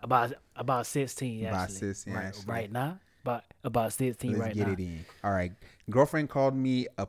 about 0.00 0.32
about 0.56 0.86
sixteen 0.86 1.44
actually. 1.44 1.48
About 1.48 1.70
16, 1.70 2.14
right, 2.14 2.24
actually. 2.24 2.44
right 2.46 2.72
now. 2.72 2.98
About 3.22 3.44
about 3.62 3.92
sixteen 3.92 4.32
Let's 4.32 4.42
right 4.42 4.54
get 4.54 4.66
now. 4.66 4.72
it 4.72 4.78
in. 4.80 5.04
All 5.22 5.30
right. 5.32 5.52
Girlfriend 5.90 6.30
called 6.30 6.54
me 6.56 6.86
a 6.98 7.06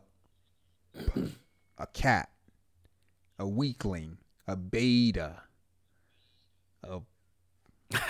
a 1.77 1.88
cat, 1.88 2.29
a 3.39 3.48
weakling, 3.48 4.17
a 4.48 4.55
beta. 4.55 5.36
A, 6.84 7.01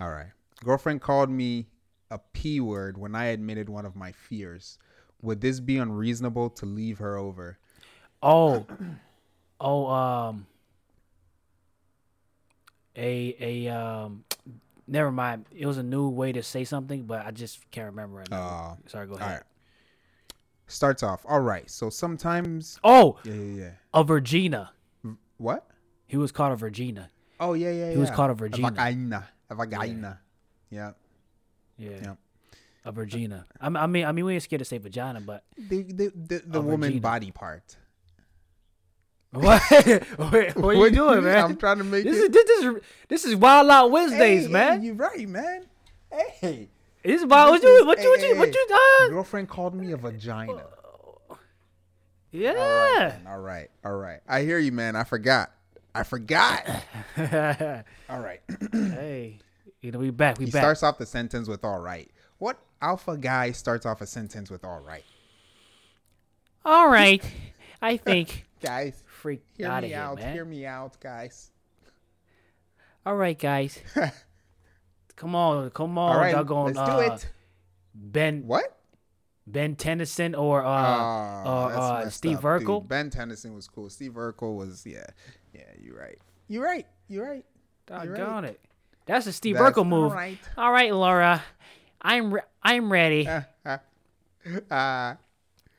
all 0.00 0.10
right. 0.10 0.32
Girlfriend 0.64 1.00
called 1.00 1.30
me 1.30 1.66
a 2.10 2.18
p 2.32 2.60
word 2.60 2.98
when 2.98 3.14
I 3.14 3.26
admitted 3.26 3.68
one 3.68 3.86
of 3.86 3.96
my 3.96 4.12
fears. 4.12 4.78
Would 5.22 5.40
this 5.40 5.60
be 5.60 5.78
unreasonable 5.78 6.50
to 6.50 6.66
leave 6.66 6.98
her 6.98 7.16
over? 7.16 7.58
oh, 8.22 8.66
oh, 9.60 9.86
um, 9.86 10.46
a 12.96 13.36
a 13.40 13.68
um, 13.68 14.24
never 14.86 15.10
mind. 15.10 15.46
It 15.56 15.66
was 15.66 15.78
a 15.78 15.82
new 15.82 16.08
way 16.08 16.32
to 16.32 16.42
say 16.42 16.64
something, 16.64 17.04
but 17.04 17.26
I 17.26 17.30
just 17.30 17.70
can't 17.70 17.86
remember 17.86 18.18
right 18.18 18.30
now. 18.30 18.42
Uh, 18.42 18.74
Sorry, 18.88 19.06
go 19.06 19.14
ahead. 19.14 19.30
right. 19.30 19.42
Starts 20.66 21.02
off. 21.02 21.24
All 21.28 21.40
right. 21.40 21.68
So 21.70 21.90
sometimes. 21.90 22.78
Oh, 22.82 23.18
Yeah, 23.24 23.34
yeah, 23.34 23.60
yeah. 23.62 23.70
a 23.92 24.04
Virginia. 24.04 24.70
What? 25.38 25.66
He 26.06 26.16
was 26.16 26.32
called 26.32 26.52
a 26.52 26.56
Virginia. 26.56 27.08
Oh 27.40 27.54
yeah, 27.54 27.70
yeah. 27.72 27.90
He 27.90 27.96
was 27.96 28.08
yeah. 28.08 28.14
called 28.14 28.30
a 28.30 28.34
Virginia. 28.34 28.70
vagina. 28.70 29.28
A 29.50 29.54
vagina. 29.54 30.20
Yeah. 30.70 30.92
Yeah, 31.76 31.90
Yeah. 32.02 32.14
a 32.84 32.92
Virginia. 32.92 33.44
I 33.60 33.68
mean, 33.68 33.76
I 33.76 33.86
mean, 33.86 34.04
I 34.06 34.12
mean, 34.12 34.24
we 34.24 34.34
ain't 34.34 34.42
scared 34.42 34.60
to 34.60 34.64
say 34.64 34.78
vagina, 34.78 35.20
but 35.20 35.42
The 35.58 35.82
the 35.82 36.12
the, 36.14 36.42
the 36.46 36.60
woman 36.60 36.80
vagina. 36.90 37.00
body 37.00 37.30
part. 37.32 37.76
what? 39.32 39.62
what, 40.16 40.56
what 40.56 40.64
are 40.64 40.74
you 40.74 40.90
doing, 40.90 41.24
man? 41.24 41.44
I'm 41.44 41.56
trying 41.56 41.78
to 41.78 41.84
make 41.84 42.04
This 42.04 42.18
it. 42.18 42.24
is 42.24 42.44
this 42.44 42.64
is 42.64 42.74
this 43.08 43.24
is 43.24 43.34
Wild 43.36 43.70
Out 43.70 43.90
Wednesdays, 43.90 44.46
Hey, 44.46 44.52
man. 44.52 44.80
Hey, 44.80 44.86
you 44.86 44.92
right, 44.94 45.28
man. 45.28 45.66
Hey. 46.10 46.68
Is 47.04 47.24
Wild. 47.26 47.50
What 47.50 47.62
you 47.62 47.86
what 47.86 48.00
you 48.02 48.10
what 48.10 48.20
you 48.22 48.36
what 48.36 48.54
you 48.54 48.66
uh? 48.72 49.08
Girlfriend 49.08 49.48
called 49.48 49.74
me 49.74 49.92
a 49.92 49.96
vagina. 49.96 50.64
Yeah. 52.30 53.16
All 53.26 53.40
right, 53.40 53.68
all 53.84 53.96
right. 53.96 54.20
I 54.26 54.42
hear 54.42 54.58
you, 54.58 54.72
man. 54.72 54.96
I 54.96 55.04
forgot. 55.04 55.50
I 55.94 56.02
forgot. 56.04 56.66
All 58.08 58.20
right. 58.20 58.40
hey, 58.72 59.38
you 59.82 59.92
know 59.92 59.98
we 59.98 60.08
back. 60.10 60.38
We 60.38 60.46
he 60.46 60.50
back. 60.50 60.62
starts 60.62 60.82
off 60.82 60.96
the 60.96 61.04
sentence 61.04 61.48
with 61.48 61.62
"all 61.64 61.80
right." 61.80 62.10
What 62.38 62.56
alpha 62.80 63.18
guy 63.18 63.52
starts 63.52 63.84
off 63.84 64.00
a 64.00 64.06
sentence 64.06 64.50
with 64.50 64.64
"all 64.64 64.80
right"? 64.80 65.04
All 66.64 66.88
right, 66.88 67.22
I 67.82 67.98
think 67.98 68.46
Guys, 68.62 69.02
freak 69.06 69.42
hear 69.58 69.68
out 69.68 69.82
me 69.82 69.88
of 69.88 69.94
here, 69.94 70.00
out. 70.02 70.16
man. 70.18 70.32
Hear 70.32 70.44
me 70.46 70.64
out, 70.64 70.98
guys. 71.00 71.50
All 73.04 73.16
right, 73.16 73.38
guys. 73.38 73.78
Come 75.16 75.34
on, 75.34 75.70
come 75.70 75.98
on, 75.98 76.16
all 76.16 76.20
right, 76.20 76.32
doggone, 76.32 76.72
let's 76.72 76.78
do 76.78 76.96
uh, 76.96 77.14
it. 77.14 77.28
Ben 77.94 78.46
What? 78.46 78.78
Ben 79.46 79.74
Tennyson 79.76 80.34
or 80.34 80.64
uh, 80.64 80.68
Ah, 80.68 81.42
uh, 81.44 81.66
uh 82.04 82.10
Steve 82.10 82.44
up, 82.44 82.60
dude. 82.60 82.68
Urkel. 82.68 82.88
Ben 82.88 83.10
Tennyson 83.10 83.54
was 83.54 83.66
cool. 83.66 83.90
Steve 83.90 84.12
Urkel 84.12 84.56
was 84.56 84.86
yeah, 84.86 85.04
yeah. 85.52 85.62
You're 85.80 85.98
right. 85.98 86.18
You're 86.48 86.64
right. 86.64 86.86
You're 87.08 87.26
right. 87.26 87.44
Doggone 87.86 88.44
right. 88.44 88.52
it. 88.52 88.60
That's 89.06 89.26
a 89.26 89.32
Steve 89.32 89.58
That's 89.58 89.76
Urkel 89.76 89.86
move. 89.86 90.12
all 90.12 90.16
right. 90.16 90.38
All 90.56 90.72
right, 90.72 90.94
Laura. 90.94 91.42
I'm 92.00 92.34
re- 92.34 92.42
I'm 92.62 92.90
ready. 92.90 93.28
uh, 94.70 95.14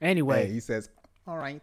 anyway, 0.02 0.48
Hey, 0.48 0.54
he 0.54 0.60
says, 0.60 0.90
"All 1.28 1.38
right." 1.38 1.62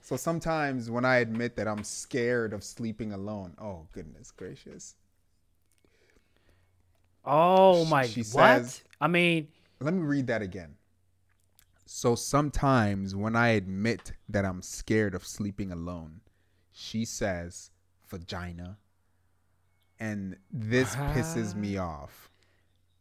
So 0.00 0.16
sometimes 0.16 0.90
when 0.90 1.04
I 1.04 1.18
admit 1.18 1.56
that 1.56 1.68
I'm 1.68 1.84
scared 1.84 2.52
of 2.52 2.64
sleeping 2.64 3.12
alone, 3.12 3.54
oh 3.60 3.86
goodness 3.92 4.32
gracious. 4.32 4.96
Oh 7.24 7.84
my 7.86 8.06
she 8.06 8.20
what? 8.20 8.64
says- 8.64 8.82
I 9.00 9.08
mean, 9.08 9.48
Let 9.80 9.94
me 9.94 10.02
read 10.02 10.28
that 10.28 10.42
again. 10.42 10.76
So 11.86 12.14
sometimes 12.14 13.14
when 13.14 13.34
I 13.36 13.48
admit 13.48 14.12
that 14.28 14.44
I'm 14.44 14.62
scared 14.62 15.14
of 15.14 15.26
sleeping 15.26 15.72
alone, 15.72 16.20
she 16.70 17.04
says 17.04 17.70
vagina. 18.08 18.78
And 19.98 20.36
this 20.50 20.94
pisses 20.96 21.54
me 21.54 21.76
ah. 21.76 21.86
off. 21.86 22.30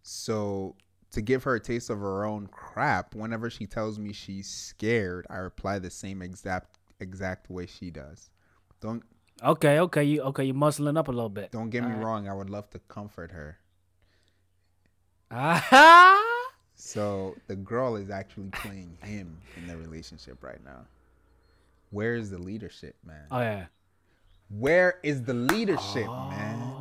So 0.02 0.76
to 1.12 1.22
give 1.22 1.44
her 1.44 1.56
a 1.56 1.60
taste 1.60 1.90
of 1.90 2.00
her 2.00 2.26
own 2.26 2.48
crap, 2.48 3.16
whenever 3.16 3.50
she 3.50 3.66
tells 3.66 4.00
me 4.00 4.14
she's 4.14 4.50
scared, 4.50 5.26
I 5.30 5.38
reply 5.38 5.80
the 5.80 5.90
same 5.90 6.22
exact 6.22 6.78
exact 7.00 7.50
way 7.50 7.66
she 7.66 7.92
does. 7.92 8.30
Don't 8.82 9.04
okay, 9.44 9.80
okay, 9.80 10.04
you 10.04 10.22
okay, 10.24 10.44
you're 10.46 10.56
muscling 10.56 10.98
up 10.98 11.08
a 11.08 11.12
little 11.12 11.30
bit. 11.30 11.52
don't 11.52 11.70
get 11.70 11.84
me 11.84 11.92
Alright. 11.92 12.04
wrong, 12.04 12.28
I 12.28 12.34
would 12.34 12.50
love 12.50 12.70
to 12.72 12.80
comfort 12.80 13.32
her. 13.32 13.58
Ah, 15.32 16.22
So 16.76 17.36
the 17.48 17.56
girl 17.56 17.96
is 17.96 18.10
actually 18.10 18.50
playing 18.50 18.98
him 19.04 19.38
in 19.58 19.68
the 19.68 19.78
relationship 19.78 20.44
right 20.44 20.64
now. 20.66 20.86
Where 21.92 22.16
is 22.16 22.30
the 22.32 22.38
leadership, 22.38 22.96
man? 23.06 23.26
oh 23.32 23.40
yeah. 23.40 23.66
Where 24.50 25.00
is 25.04 25.24
the 25.24 25.34
leadership, 25.34 26.08
man? 26.08 26.74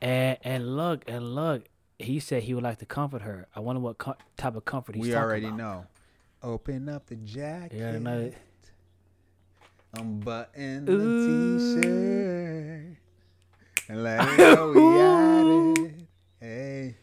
And 0.00 0.38
and 0.44 0.76
look 0.76 1.02
and 1.08 1.34
look, 1.34 1.64
he 1.98 2.20
said 2.20 2.44
he 2.44 2.54
would 2.54 2.62
like 2.62 2.78
to 2.78 2.86
comfort 2.86 3.22
her. 3.22 3.48
I 3.56 3.60
wonder 3.60 3.80
what 3.80 3.98
type 4.36 4.54
of 4.54 4.64
comfort 4.64 4.94
he's 4.94 5.06
talking. 5.06 5.12
We 5.12 5.16
already 5.18 5.46
about. 5.46 5.56
know. 5.58 5.86
Open 6.44 6.88
up 6.88 7.06
the 7.06 7.16
jacket. 7.16 7.76
Yeah, 7.78 7.90
I 7.94 7.98
know. 7.98 8.32
Unbutton 9.94 10.86
Ooh. 10.88 11.58
the 11.58 11.80
t-shirt. 11.80 12.96
And 13.88 14.04
let 14.04 14.20
it 14.38 14.38
know 14.38 14.68
we 14.68 14.74
got 14.74 15.46
it. 15.72 15.77
Hey. 16.40 16.96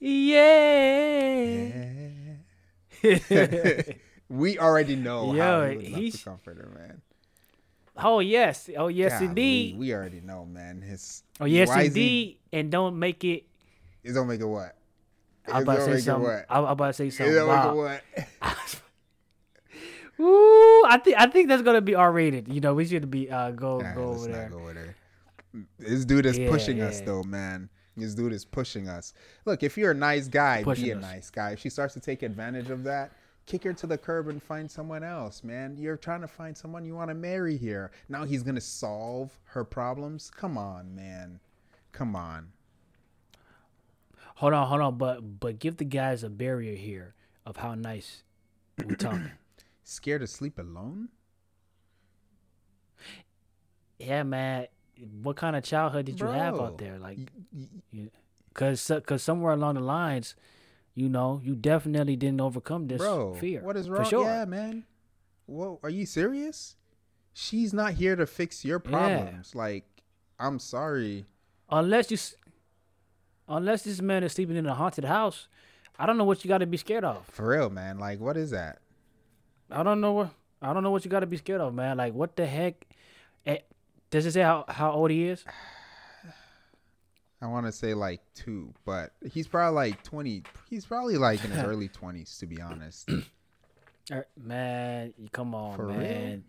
Yeah. 0.00 1.72
we 4.28 4.58
already 4.58 4.96
know 4.96 5.32
how 5.32 5.62
Yo, 5.62 5.70
he 5.70 5.76
would 5.76 5.84
love 5.84 5.94
to 5.94 6.00
he's- 6.00 6.22
comfort 6.24 6.56
her, 6.58 6.68
man. 6.74 7.00
oh 7.96 8.20
yes. 8.20 8.68
Oh 8.76 8.88
yes, 8.88 9.12
Golly, 9.14 9.26
indeed. 9.26 9.78
We 9.78 9.92
already 9.94 10.20
know, 10.20 10.44
man. 10.44 10.82
His 10.82 11.22
Oh 11.40 11.44
yes, 11.46 11.72
he- 11.74 11.86
indeed. 11.86 12.38
And 12.52 12.70
don't 12.70 12.98
make 12.98 13.24
it. 13.24 13.44
It 14.04 14.12
don't 14.12 14.26
make 14.28 14.40
it 14.40 14.46
what? 14.46 14.74
I'm 15.48 15.56
It 15.56 15.62
about 15.62 15.76
to 15.76 15.84
say 15.84 16.00
something. 16.00 16.42
I'm 16.50 16.64
about 16.64 16.86
to 16.88 16.92
say 16.92 17.06
It 17.08 17.12
something. 17.12 17.34
don't 17.34 17.48
make 17.48 17.56
it 17.56 17.66
Wow. 17.66 17.74
what? 17.74 18.02
Ooh, 20.20 20.84
I 20.88 20.98
think 20.98 21.16
I 21.18 21.26
think 21.26 21.48
that's 21.48 21.62
gonna 21.62 21.80
be 21.80 21.94
R 21.94 22.10
rated. 22.10 22.48
You 22.52 22.60
know, 22.60 22.74
we 22.74 22.84
should 22.86 23.08
be 23.10 23.30
uh 23.30 23.52
go 23.52 23.80
go 23.94 24.04
over 24.10 24.26
there. 24.28 24.48
go 24.50 24.58
over 24.58 24.74
there. 24.74 24.96
This 25.78 26.04
dude 26.04 26.26
is 26.26 26.36
Yeah, 26.38 26.50
pushing 26.50 26.80
us 26.80 27.00
though, 27.00 27.22
man. 27.22 27.68
This 27.98 28.14
dude 28.14 28.32
is 28.32 28.44
pushing 28.44 28.88
us. 28.88 29.12
Look, 29.44 29.62
if 29.62 29.76
you're 29.76 29.92
a 29.92 29.94
nice 29.94 30.28
guy, 30.28 30.62
be 30.62 30.90
a 30.90 30.96
us. 30.96 31.02
nice 31.02 31.30
guy. 31.30 31.50
If 31.52 31.60
she 31.60 31.70
starts 31.70 31.94
to 31.94 32.00
take 32.00 32.22
advantage 32.22 32.70
of 32.70 32.84
that, 32.84 33.12
kick 33.46 33.64
her 33.64 33.72
to 33.72 33.86
the 33.86 33.98
curb 33.98 34.28
and 34.28 34.42
find 34.42 34.70
someone 34.70 35.02
else, 35.02 35.42
man. 35.42 35.76
You're 35.78 35.96
trying 35.96 36.20
to 36.20 36.28
find 36.28 36.56
someone 36.56 36.84
you 36.84 36.94
want 36.94 37.10
to 37.10 37.14
marry 37.14 37.56
here. 37.56 37.90
Now 38.08 38.24
he's 38.24 38.42
gonna 38.42 38.60
solve 38.60 39.38
her 39.46 39.64
problems. 39.64 40.30
Come 40.30 40.56
on, 40.58 40.94
man. 40.94 41.40
Come 41.92 42.14
on. 42.14 42.52
Hold 44.36 44.52
on, 44.52 44.68
hold 44.68 44.80
on, 44.80 44.98
but 44.98 45.40
but 45.40 45.58
give 45.58 45.78
the 45.78 45.84
guys 45.84 46.22
a 46.22 46.28
barrier 46.28 46.76
here 46.76 47.14
of 47.44 47.56
how 47.56 47.74
nice 47.74 48.22
we 48.86 48.94
talking. 48.94 49.32
Scared 49.84 50.20
to 50.20 50.26
sleep 50.26 50.58
alone? 50.58 51.08
yeah, 53.98 54.22
man. 54.22 54.66
What 55.22 55.36
kind 55.36 55.54
of 55.56 55.62
childhood 55.64 56.06
did 56.06 56.20
you 56.20 56.26
have 56.26 56.58
out 56.60 56.78
there? 56.78 56.98
Like, 56.98 57.18
Y- 57.52 57.68
y- 57.92 58.08
cause 58.54 58.90
cause 59.06 59.22
somewhere 59.22 59.52
along 59.52 59.74
the 59.74 59.80
lines, 59.80 60.34
you 60.94 61.08
know, 61.08 61.40
you 61.44 61.54
definitely 61.54 62.16
didn't 62.16 62.40
overcome 62.40 62.88
this 62.88 62.98
Bro, 62.98 63.34
fear. 63.34 63.62
what 63.62 63.76
is 63.76 63.86
For 63.86 63.92
wrong? 63.94 64.04
sure. 64.04 64.24
Yeah, 64.24 64.44
man. 64.44 64.84
Whoa, 65.46 65.78
are 65.82 65.90
you 65.90 66.04
serious? 66.06 66.74
She's 67.32 67.72
not 67.72 67.92
here 67.94 68.16
to 68.16 68.26
fix 68.26 68.64
your 68.64 68.82
Yeah. 68.84 68.90
problems. 68.90 69.54
Like, 69.54 69.84
I'm 70.38 70.58
sorry. 70.58 71.26
Unless 71.70 72.10
you, 72.10 72.18
unless 73.48 73.84
this 73.84 74.00
man 74.00 74.24
is 74.24 74.32
sleeping 74.32 74.56
in 74.56 74.66
a 74.66 74.74
haunted 74.74 75.04
house, 75.04 75.48
I 75.98 76.06
don't 76.06 76.18
know 76.18 76.24
what 76.24 76.44
you 76.44 76.48
got 76.48 76.58
to 76.58 76.66
be 76.66 76.76
scared 76.76 77.04
of. 77.04 77.24
For 77.26 77.48
real, 77.48 77.70
man. 77.70 77.98
Like, 77.98 78.20
what 78.20 78.36
is 78.36 78.50
that? 78.50 78.78
I 79.70 79.82
don't 79.82 80.00
know 80.00 80.12
what 80.12 80.30
I 80.62 80.72
don't 80.72 80.82
know 80.82 80.90
what 80.90 81.04
you 81.04 81.10
got 81.10 81.20
to 81.20 81.26
be 81.26 81.36
scared 81.36 81.60
of, 81.60 81.72
man. 81.74 81.98
Like 81.98 82.14
what 82.14 82.34
the 82.36 82.46
heck? 82.46 82.84
Does 84.10 84.26
it 84.26 84.32
say 84.32 84.42
how 84.42 84.64
how 84.68 84.92
old 84.92 85.10
he 85.10 85.28
is? 85.28 85.44
I 87.40 87.46
want 87.46 87.66
to 87.66 87.72
say 87.72 87.94
like 87.94 88.20
two, 88.34 88.74
but 88.84 89.12
he's 89.30 89.46
probably 89.46 89.74
like 89.74 90.02
twenty. 90.02 90.42
He's 90.68 90.84
probably 90.84 91.16
like 91.16 91.44
in 91.44 91.50
his 91.50 91.62
early 91.64 91.88
twenties, 91.88 92.36
to 92.38 92.46
be 92.46 92.60
honest. 92.60 93.08
Er, 94.10 94.26
Man, 94.42 95.12
you- 95.18 95.28
come 95.30 95.54
on, 95.54 95.76
For 95.76 95.86
real? 95.88 95.98
man. 95.98 96.42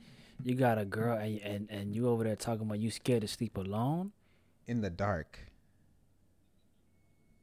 You 0.46 0.56
got 0.56 0.78
a 0.78 0.86
girl 0.86 1.18
and, 1.18 1.40
and 1.42 1.68
and 1.70 1.94
you 1.94 2.08
over 2.08 2.24
there 2.24 2.38
talking 2.38 2.62
about 2.66 2.80
you 2.80 2.90
scared 2.90 3.20
to 3.22 3.28
sleep 3.28 3.58
alone 3.58 4.14
In 4.66 4.80
the 4.80 4.90
dark. 4.90 5.38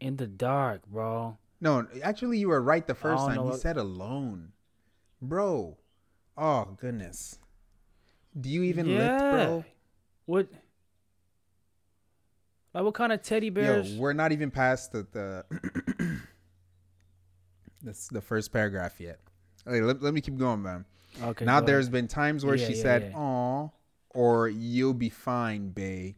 in 0.01 0.17
the 0.17 0.27
dark, 0.27 0.87
bro. 0.87 1.37
No, 1.61 1.87
actually, 2.03 2.39
you 2.39 2.49
were 2.49 2.63
right 2.63 2.87
the 2.87 2.95
first 2.95 3.27
time. 3.27 3.37
know 3.37 3.53
You 3.53 3.59
said 3.59 3.77
alone, 3.77 4.53
bro. 5.21 5.77
Oh 6.39 6.65
goodness. 6.81 7.39
Do 8.39 8.49
you 8.49 8.63
even 8.63 8.87
lift, 8.97 9.19
bro? 9.19 9.65
What? 10.27 10.49
Like 12.75 12.85
what 12.85 12.95
kind 12.95 13.13
of 13.13 13.23
teddy 13.23 13.47
Yo, 13.47 13.53
bears? 13.53 13.95
we're 13.95 14.13
not 14.13 14.33
even 14.33 14.51
past 14.51 14.93
the 14.93 15.07
the 15.13 15.45
this 17.83 18.09
the 18.09 18.21
first 18.21 18.53
paragraph 18.53 19.01
yet. 19.01 19.21
Okay, 19.67 19.81
let, 19.81 20.03
let 20.03 20.15
me 20.15 20.21
keep 20.21 20.37
going, 20.37 20.63
man. 20.63 20.85
okay. 21.23 21.45
now 21.45 21.61
there's 21.61 21.87
ahead. 21.87 21.93
been 21.93 22.09
times 22.09 22.45
where 22.45 22.55
Yeah, 22.57 22.67
she 22.67 22.75
yeah, 22.75 22.83
said 22.83 23.03
yeah. 23.13 23.19
"aw" 23.19 23.69
or 24.11 24.49
"you'll 24.49 24.95
be 24.95 25.09
fine, 25.09 25.71
bae," 25.71 26.15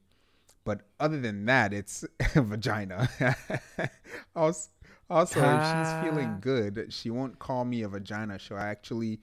but 0.65 0.83
other 1.01 1.21
than 1.21 1.45
that, 1.47 1.73
it's 1.73 2.05
vagina. 2.35 3.09
also, 4.37 4.69
also, 5.09 5.39
if 5.41 5.47
Ah. 5.47 6.01
she's 6.03 6.11
feeling 6.11 6.39
good, 6.41 6.93
she 6.93 7.11
won't 7.11 7.39
call 7.39 7.65
me 7.65 7.83
a 7.83 7.89
vagina. 7.89 8.39
She'll 8.39 8.59
actually, 8.59 9.21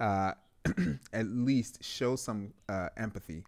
uh, 0.00 0.32
at 1.12 1.26
least 1.26 1.82
show 1.84 2.16
some 2.16 2.52
uh, 2.68 2.88
empathy. 2.96 3.44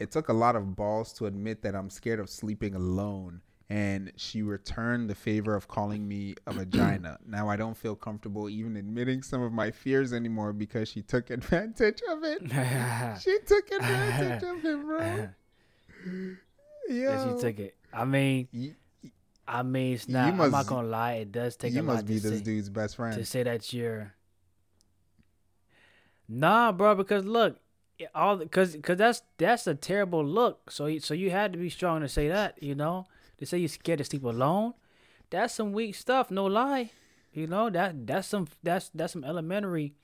It 0.00 0.10
took 0.10 0.28
a 0.30 0.32
lot 0.32 0.56
of 0.56 0.74
balls 0.74 1.12
to 1.14 1.26
admit 1.26 1.62
that 1.62 1.74
I'm 1.76 1.90
scared 1.90 2.18
of 2.20 2.28
sleeping 2.30 2.74
alone. 2.74 3.42
And 3.68 4.10
she 4.16 4.42
returned 4.42 5.08
the 5.08 5.14
favor 5.14 5.54
of 5.54 5.68
calling 5.68 6.08
me 6.08 6.34
a 6.46 6.52
vagina. 6.60 7.18
Now 7.24 7.48
I 7.48 7.54
don't 7.56 7.76
feel 7.76 7.94
comfortable 7.94 8.48
even 8.48 8.76
admitting 8.76 9.22
some 9.22 9.42
of 9.42 9.52
my 9.52 9.70
fears 9.70 10.12
anymore 10.12 10.52
because 10.52 10.88
she 10.88 11.02
took 11.02 11.30
advantage 11.30 12.00
of 12.10 12.24
it. 12.24 12.42
She 13.20 13.38
took 13.46 13.70
advantage 13.70 14.42
of 14.42 14.64
it, 14.64 14.84
bro. 14.84 15.28
Yeah, 16.88 17.36
she 17.36 17.40
took 17.40 17.58
it. 17.60 17.76
I 17.92 18.04
mean, 18.04 18.48
You, 18.50 18.74
I 19.46 19.62
mean, 19.62 19.94
it's 19.94 20.08
not. 20.08 20.32
I'm 20.34 20.50
not 20.50 20.66
gonna 20.66 20.88
lie. 20.88 21.12
It 21.14 21.30
does 21.30 21.54
take 21.54 21.72
you 21.74 21.80
a 21.80 21.82
must 21.84 21.98
lot 21.98 22.06
be 22.06 22.16
to 22.16 22.20
this 22.20 22.38
say, 22.38 22.44
dude's 22.44 22.68
best 22.68 22.96
to 22.96 23.24
say 23.24 23.44
that 23.44 23.72
you're. 23.72 24.12
Nah, 26.28 26.72
bro. 26.72 26.94
Because 26.96 27.24
look, 27.24 27.58
all 28.14 28.36
because 28.36 28.74
because 28.76 28.96
that's 28.98 29.22
that's 29.38 29.66
a 29.66 29.74
terrible 29.74 30.24
look. 30.24 30.70
So 30.70 30.86
you, 30.86 31.00
so 31.00 31.14
you 31.14 31.30
had 31.30 31.52
to 31.52 31.58
be 31.58 31.70
strong 31.70 32.00
to 32.00 32.08
say 32.08 32.28
that. 32.28 32.62
You 32.62 32.74
know, 32.74 33.06
to 33.38 33.46
say 33.46 33.58
you're 33.58 33.68
scared 33.68 33.98
to 33.98 34.04
sleep 34.04 34.24
alone. 34.24 34.74
That's 35.30 35.54
some 35.54 35.72
weak 35.72 35.94
stuff. 35.94 36.30
No 36.30 36.46
lie. 36.46 36.90
You 37.32 37.46
know 37.46 37.70
that 37.70 38.06
that's 38.06 38.26
some 38.28 38.48
that's 38.62 38.90
that's 38.94 39.12
some 39.12 39.24
elementary. 39.24 39.94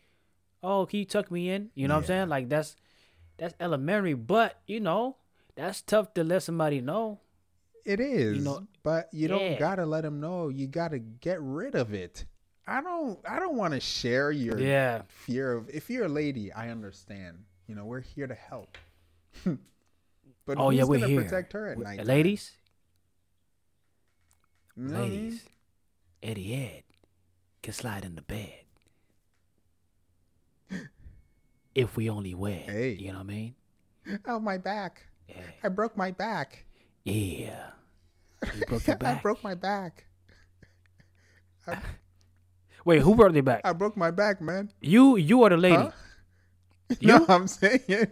Oh, 0.63 0.87
can 0.87 1.01
you 1.01 1.05
tuck 1.05 1.31
me 1.31 1.51
in? 1.51 1.71
You 1.75 1.89
know 1.89 1.95
what 1.95 2.01
I'm 2.03 2.07
saying? 2.07 2.29
Like 2.29 2.49
that's 2.49 2.77
that's 3.37 3.55
elementary. 3.61 4.15
But 4.15 4.61
you 4.67 4.81
know 4.81 5.17
that's 5.55 5.83
tough 5.83 6.15
to 6.15 6.25
let 6.25 6.43
somebody 6.43 6.81
know. 6.81 7.21
It 7.85 8.01
is, 8.01 8.45
know- 8.45 8.67
but 8.83 9.09
you 9.13 9.29
don't 9.29 9.41
Yeah. 9.41 9.59
gotta 9.59 9.87
let 9.87 10.03
them 10.03 10.21
know. 10.21 10.49
You 10.49 10.67
gotta 10.67 10.99
get 10.99 11.41
rid 11.41 11.75
of 11.75 11.93
it. 11.95 12.25
I 12.69 12.81
don't. 12.81 13.19
I 13.29 13.39
don't 13.39 13.57
want 13.57 13.75
to 13.75 13.81
share 13.81 14.33
your 14.33 14.59
Yeah. 14.59 15.03
fear 15.09 15.53
of. 15.53 15.69
If 15.71 15.89
you're 15.89 16.07
a 16.07 16.09
lady, 16.09 16.53
I 16.53 16.71
understand. 16.71 17.45
You 17.67 17.75
know, 17.75 17.85
we're 17.85 18.01
here 18.01 18.27
to 18.27 18.35
help. 18.35 18.79
but 19.45 20.57
Oh 20.59 20.71
who's 20.71 20.79
yeah, 20.79 20.85
we're 20.85 20.99
gonna 21.01 21.09
here. 21.09 21.23
protect 21.23 21.53
her 21.53 21.69
at 21.69 21.79
night? 21.79 22.05
Ladies, 22.05 22.53
Mm-hmm. 24.79 24.95
ladies, 24.95 25.45
Eddie 26.23 26.55
Ed 26.55 26.83
can 27.63 27.73
slide 27.73 28.05
in 28.05 28.15
the 28.15 28.23
bed. 28.23 28.61
If 31.75 31.95
we 31.97 32.09
only 32.09 32.35
wed. 32.35 32.63
Hey. 32.71 32.93
You 32.99 33.09
know 33.13 33.19
what 33.19 33.25
I 33.25 33.25
mean? 33.25 33.55
Oh 34.27 34.39
my 34.39 34.57
back! 34.57 35.03
Yeah. 35.29 35.43
I 35.63 35.69
broke 35.69 35.95
my 35.97 36.11
back. 36.11 36.65
Yeah. 37.05 37.71
You 38.55 38.65
broke 38.67 38.87
your 38.87 38.97
I 39.05 39.15
broke 39.21 39.43
my 39.45 39.55
back. 39.55 40.07
Wait, 42.85 43.03
who 43.03 43.15
broke 43.15 43.33
their 43.35 43.43
back? 43.43 43.61
I 43.65 43.73
broke 43.73 43.97
my 43.97 44.11
back, 44.11 44.41
man. 44.41 44.71
You 44.81 45.17
you 45.17 45.43
are 45.43 45.51
the 45.51 45.57
lady. 45.59 45.77
Huh? 45.77 45.91
You? 47.01 47.19
No, 47.19 47.27
I'm 47.29 47.49
saying 47.49 48.07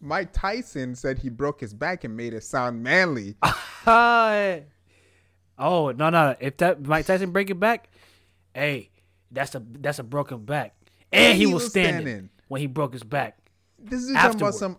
Mike 0.00 0.32
Tyson 0.32 0.94
said 0.94 1.18
he 1.18 1.28
broke 1.28 1.60
his 1.60 1.74
back 1.74 2.04
and 2.04 2.16
made 2.16 2.34
it 2.34 2.44
sound 2.44 2.82
manly. 2.82 3.36
Hi. 3.42 4.64
oh, 5.58 5.90
no, 5.92 6.10
no. 6.10 6.34
If 6.40 6.56
that 6.58 6.84
Mike 6.84 7.06
Tyson 7.06 7.30
break 7.30 7.50
it 7.50 7.60
back, 7.60 7.88
hey, 8.54 8.90
that's 9.30 9.54
a 9.54 9.62
that's 9.80 9.98
a 9.98 10.02
broken 10.02 10.44
back. 10.44 10.74
And, 11.12 11.36
he, 11.38 11.46
was, 11.46 11.68
standing, 11.68 12.30
when 12.48 12.60
he 12.60 12.66
broke 12.66 12.92
his 12.92 13.02
back. 13.02 13.38
This 13.78 14.02
is 14.04 14.12
talking 14.12 14.40
about 14.40 14.54
some. 14.54 14.78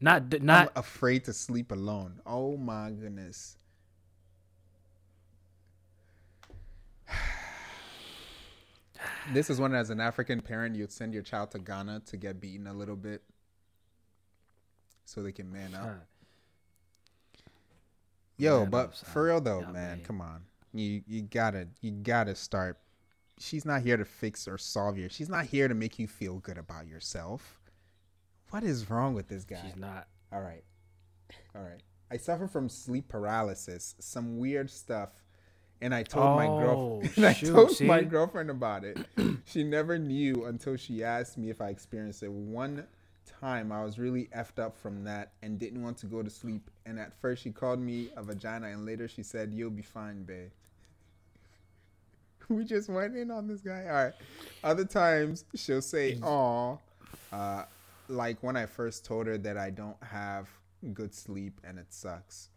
Not 0.00 0.30
d- 0.30 0.38
I'm 0.38 0.46
not 0.46 0.72
afraid 0.76 1.24
to 1.24 1.32
sleep 1.32 1.72
alone. 1.72 2.20
Oh 2.24 2.56
my 2.56 2.90
goodness. 2.90 3.56
This 9.32 9.50
is 9.50 9.60
when, 9.60 9.74
as 9.74 9.90
an 9.90 10.00
African 10.00 10.40
parent, 10.40 10.74
you'd 10.76 10.90
send 10.92 11.14
your 11.14 11.22
child 11.22 11.50
to 11.52 11.58
Ghana 11.58 12.02
to 12.06 12.16
get 12.16 12.40
beaten 12.40 12.66
a 12.66 12.72
little 12.72 12.96
bit, 12.96 13.22
so 15.04 15.22
they 15.22 15.32
can 15.32 15.50
man 15.52 15.74
up. 15.74 16.06
Yo, 18.36 18.60
Man 18.60 18.70
but 18.70 18.94
for 18.96 19.24
real 19.24 19.40
though, 19.40 19.60
Yeah, 19.60 19.66
man, 19.66 19.72
man. 19.72 20.00
come 20.04 20.20
on. 20.20 20.42
You 20.72 21.02
you 21.06 21.22
gotta 21.22 21.68
you 21.80 21.90
gotta 21.90 22.34
start. 22.34 22.78
She's 23.40 23.64
not 23.64 23.82
here 23.82 23.96
to 23.96 24.04
fix 24.04 24.46
or 24.48 24.58
solve 24.58 24.98
your. 24.98 25.08
She's 25.08 25.28
not 25.28 25.46
here 25.46 25.68
to 25.68 25.74
make 25.74 25.98
you 25.98 26.06
feel 26.06 26.38
good 26.38 26.58
about 26.58 26.86
yourself. 26.86 27.60
What 28.50 28.64
is 28.64 28.88
wrong 28.90 29.14
with 29.14 29.28
this 29.28 29.44
guy? 29.44 29.60
she's 29.64 29.76
not. 29.76 30.08
All 30.32 30.40
right. 30.40 30.64
All 31.54 31.62
right. 31.62 31.82
I 32.10 32.16
suffer 32.16 32.46
from 32.48 32.68
sleep 32.68 33.08
paralysis, 33.08 33.94
some 33.98 34.38
weird 34.38 34.70
stuff. 34.70 35.10
And 35.80 35.94
I 35.94 36.02
told 36.02 36.36
my 36.36 36.46
Oh, 36.46 36.58
girlfriend 36.58 37.12
and 37.16 37.26
I 37.26 37.32
shoot, 37.32 37.52
told 37.52 37.80
my 37.82 38.02
girlfriend 38.02 38.50
about 38.50 38.84
it. 38.84 38.98
she 39.44 39.62
never 39.62 39.98
knew 39.98 40.46
until 40.46 40.76
she 40.76 41.04
asked 41.04 41.38
me 41.38 41.50
if 41.50 41.60
I 41.60 41.68
experienced 41.68 42.22
it. 42.22 42.30
One 42.32 42.84
time 43.40 43.70
I 43.70 43.84
was 43.84 43.98
really 43.98 44.28
effed 44.36 44.58
up 44.58 44.76
from 44.76 45.04
that 45.04 45.32
and 45.42 45.58
didn't 45.58 45.82
want 45.82 45.98
to 45.98 46.06
go 46.06 46.22
to 46.22 46.30
sleep. 46.30 46.70
And 46.86 46.98
at 46.98 47.12
first 47.20 47.42
she 47.42 47.50
called 47.50 47.80
me 47.80 48.10
a 48.16 48.22
vagina 48.22 48.68
and 48.68 48.84
later 48.86 49.06
she 49.06 49.22
said, 49.22 49.52
You'll 49.52 49.70
be 49.70 49.82
fine, 49.82 50.24
babe. 50.24 50.50
we 52.48 52.64
just 52.64 52.88
went 52.88 53.16
in 53.16 53.30
on 53.30 53.46
this 53.46 53.60
guy. 53.60 53.84
All 53.86 54.04
right. 54.04 54.12
Other 54.64 54.84
times 54.84 55.44
she'll 55.54 55.82
say, 55.82 56.18
"Aw," 56.22 56.76
uh, 57.32 57.64
like 58.08 58.42
when 58.42 58.56
I 58.56 58.66
first 58.66 59.04
told 59.04 59.26
her 59.26 59.38
that 59.38 59.56
I 59.56 59.70
don't 59.70 60.02
have 60.02 60.48
good 60.94 61.14
sleep 61.14 61.60
and 61.64 61.78
it 61.78 61.92
sucks. 61.92 62.48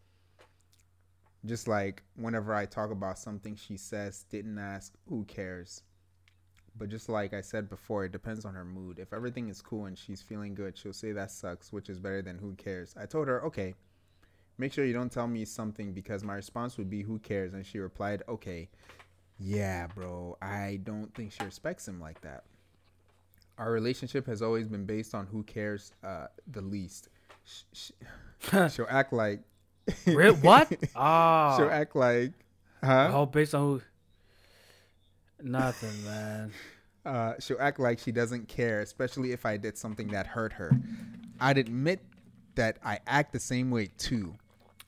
Just 1.45 1.67
like 1.67 2.04
whenever 2.15 2.54
I 2.54 2.65
talk 2.65 2.91
about 2.91 3.17
something 3.17 3.56
she 3.56 3.77
says, 3.77 4.25
didn't 4.30 4.58
ask, 4.60 4.93
"Who 5.08 5.25
cares?" 5.25 5.84
But 6.77 6.89
just 6.89 7.10
like 7.10 7.34
I 7.34 7.41
said 7.41 7.69
before, 7.69 8.06
it 8.06 8.12
depends 8.12 8.45
on 8.45 8.54
her 8.54 8.63
mood. 8.65 8.99
If 8.99 9.13
everything 9.13 9.49
is 9.49 9.62
cool 9.62 9.86
and 9.86 9.97
she's 9.97 10.21
feeling 10.21 10.56
good, 10.56 10.77
she'll 10.77 10.93
say 10.93 11.12
that 11.12 11.32
sucks, 11.32 11.73
which 11.73 11.89
is 11.89 11.99
better 11.99 12.21
than 12.21 12.38
who 12.38 12.54
cares. 12.56 12.95
I 12.97 13.06
told 13.06 13.27
her, 13.27 13.43
okay, 13.45 13.75
make 14.58 14.71
sure 14.71 14.86
you 14.86 14.93
don't 14.93 15.12
tell 15.12 15.27
me 15.27 15.43
something 15.43 15.91
because 15.93 16.23
my 16.23 16.36
response 16.36 16.77
would 16.77 16.89
be, 16.89 17.01
who 17.01 17.19
cares? 17.19 17.54
And 17.54 17.65
she 17.65 17.80
replied, 17.80 18.23
okay, 18.30 18.69
yeah, 19.38 19.88
bro, 19.88 20.38
I 20.41 20.80
don't 20.84 21.13
think 21.13 21.32
she 21.32 21.43
respects 21.43 21.88
him 21.88 21.99
like 21.99 22.21
that. 22.21 22.43
Our 23.58 23.71
relationship 23.71 24.25
has 24.27 24.41
always 24.41 24.67
been 24.67 24.86
based 24.86 25.13
on 25.13 25.27
who 25.27 25.43
cares 25.43 25.91
uh, 26.04 26.27
the 26.47 26.62
least. 26.62 27.10
Sh- 27.43 27.63
sh- 27.73 27.91
she'll 28.73 28.88
act 28.89 29.13
like. 29.13 29.41
Real- 30.06 30.36
what? 30.36 30.67
she'll 30.82 30.89
Oh, 30.96 31.70
act 31.72 31.96
like. 31.96 32.32
Huh? 32.84 33.12
oh, 33.13 33.26
based 33.26 33.54
on 33.56 33.62
who? 33.62 33.82
Nothing, 35.44 36.04
man. 36.06 36.52
uh, 37.06 37.34
she'll 37.39 37.60
act 37.60 37.80
like 37.80 38.00
she 38.00 38.12
doesn't 38.12 38.48
care, 38.48 38.82
especially 38.82 39.32
if 39.32 39.46
I 39.46 39.58
did 39.58 39.78
something 39.78 40.08
that 40.10 40.28
hurt 40.28 40.54
her. 40.54 40.72
I'd 41.39 41.58
admit 41.58 42.00
that 42.56 42.78
I 42.86 43.00
act 43.08 43.34
the 43.34 43.39
same 43.39 43.72
way 43.72 43.89
too. 43.98 44.36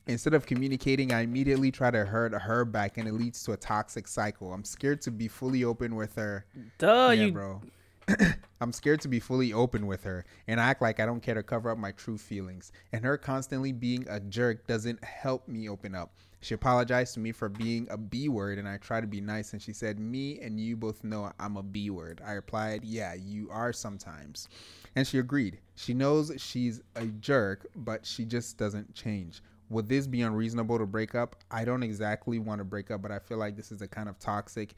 Instead 0.05 0.33
of 0.33 0.45
communicating, 0.45 1.13
I 1.13 1.21
immediately 1.21 1.71
try 1.71 1.89
to 1.89 2.03
hurt 2.05 2.33
her 2.33 2.65
back, 2.65 2.97
and 2.97 3.07
it 3.07 3.13
leads 3.13 3.41
to 3.45 3.53
a 3.53 3.57
toxic 3.57 4.07
cycle. 4.07 4.53
I'm 4.53 4.65
scared 4.65 5.01
to 5.03 5.11
be 5.11 5.27
fully 5.27 5.63
open 5.63 5.95
with 5.95 6.13
her. 6.15 6.45
Duh, 6.77 7.13
yeah, 7.15 7.23
you 7.25 7.31
bro. 7.31 7.61
I'm 8.61 8.71
scared 8.71 9.01
to 9.01 9.07
be 9.07 9.19
fully 9.19 9.53
open 9.53 9.87
with 9.87 10.03
her 10.03 10.25
and 10.47 10.59
act 10.59 10.81
like 10.81 10.99
I 10.99 11.05
don't 11.05 11.21
care 11.21 11.35
to 11.35 11.43
cover 11.43 11.69
up 11.69 11.77
my 11.77 11.91
true 11.91 12.17
feelings. 12.17 12.71
And 12.91 13.03
her 13.03 13.17
constantly 13.17 13.71
being 13.71 14.05
a 14.09 14.19
jerk 14.19 14.67
doesn't 14.67 15.03
help 15.03 15.47
me 15.47 15.69
open 15.69 15.95
up. 15.95 16.13
She 16.41 16.53
apologized 16.53 17.13
to 17.13 17.21
me 17.21 17.31
for 17.31 17.47
being 17.47 17.87
a 17.89 17.97
B 17.97 18.27
word 18.27 18.59
and 18.59 18.67
I 18.67 18.77
tried 18.77 19.01
to 19.01 19.07
be 19.07 19.21
nice 19.21 19.53
and 19.53 19.61
she 19.61 19.73
said, 19.73 19.99
Me 19.99 20.39
and 20.41 20.59
you 20.59 20.75
both 20.75 21.03
know 21.03 21.31
I'm 21.39 21.57
a 21.57 21.63
B 21.63 21.89
word. 21.89 22.21
I 22.25 22.33
replied, 22.33 22.83
Yeah, 22.83 23.13
you 23.13 23.49
are 23.49 23.71
sometimes. 23.71 24.49
And 24.95 25.07
she 25.07 25.19
agreed. 25.19 25.59
She 25.75 25.93
knows 25.93 26.31
she's 26.37 26.81
a 26.95 27.05
jerk, 27.05 27.67
but 27.75 28.05
she 28.05 28.25
just 28.25 28.57
doesn't 28.57 28.93
change. 28.93 29.41
Would 29.69 29.89
this 29.89 30.05
be 30.05 30.21
unreasonable 30.21 30.77
to 30.77 30.85
break 30.85 31.15
up? 31.15 31.37
I 31.49 31.65
don't 31.65 31.81
exactly 31.81 32.37
want 32.37 32.59
to 32.59 32.65
break 32.65 32.91
up, 32.91 33.01
but 33.01 33.11
I 33.11 33.19
feel 33.19 33.37
like 33.37 33.55
this 33.55 33.71
is 33.71 33.81
a 33.81 33.87
kind 33.87 34.07
of 34.07 34.19
toxic 34.19 34.75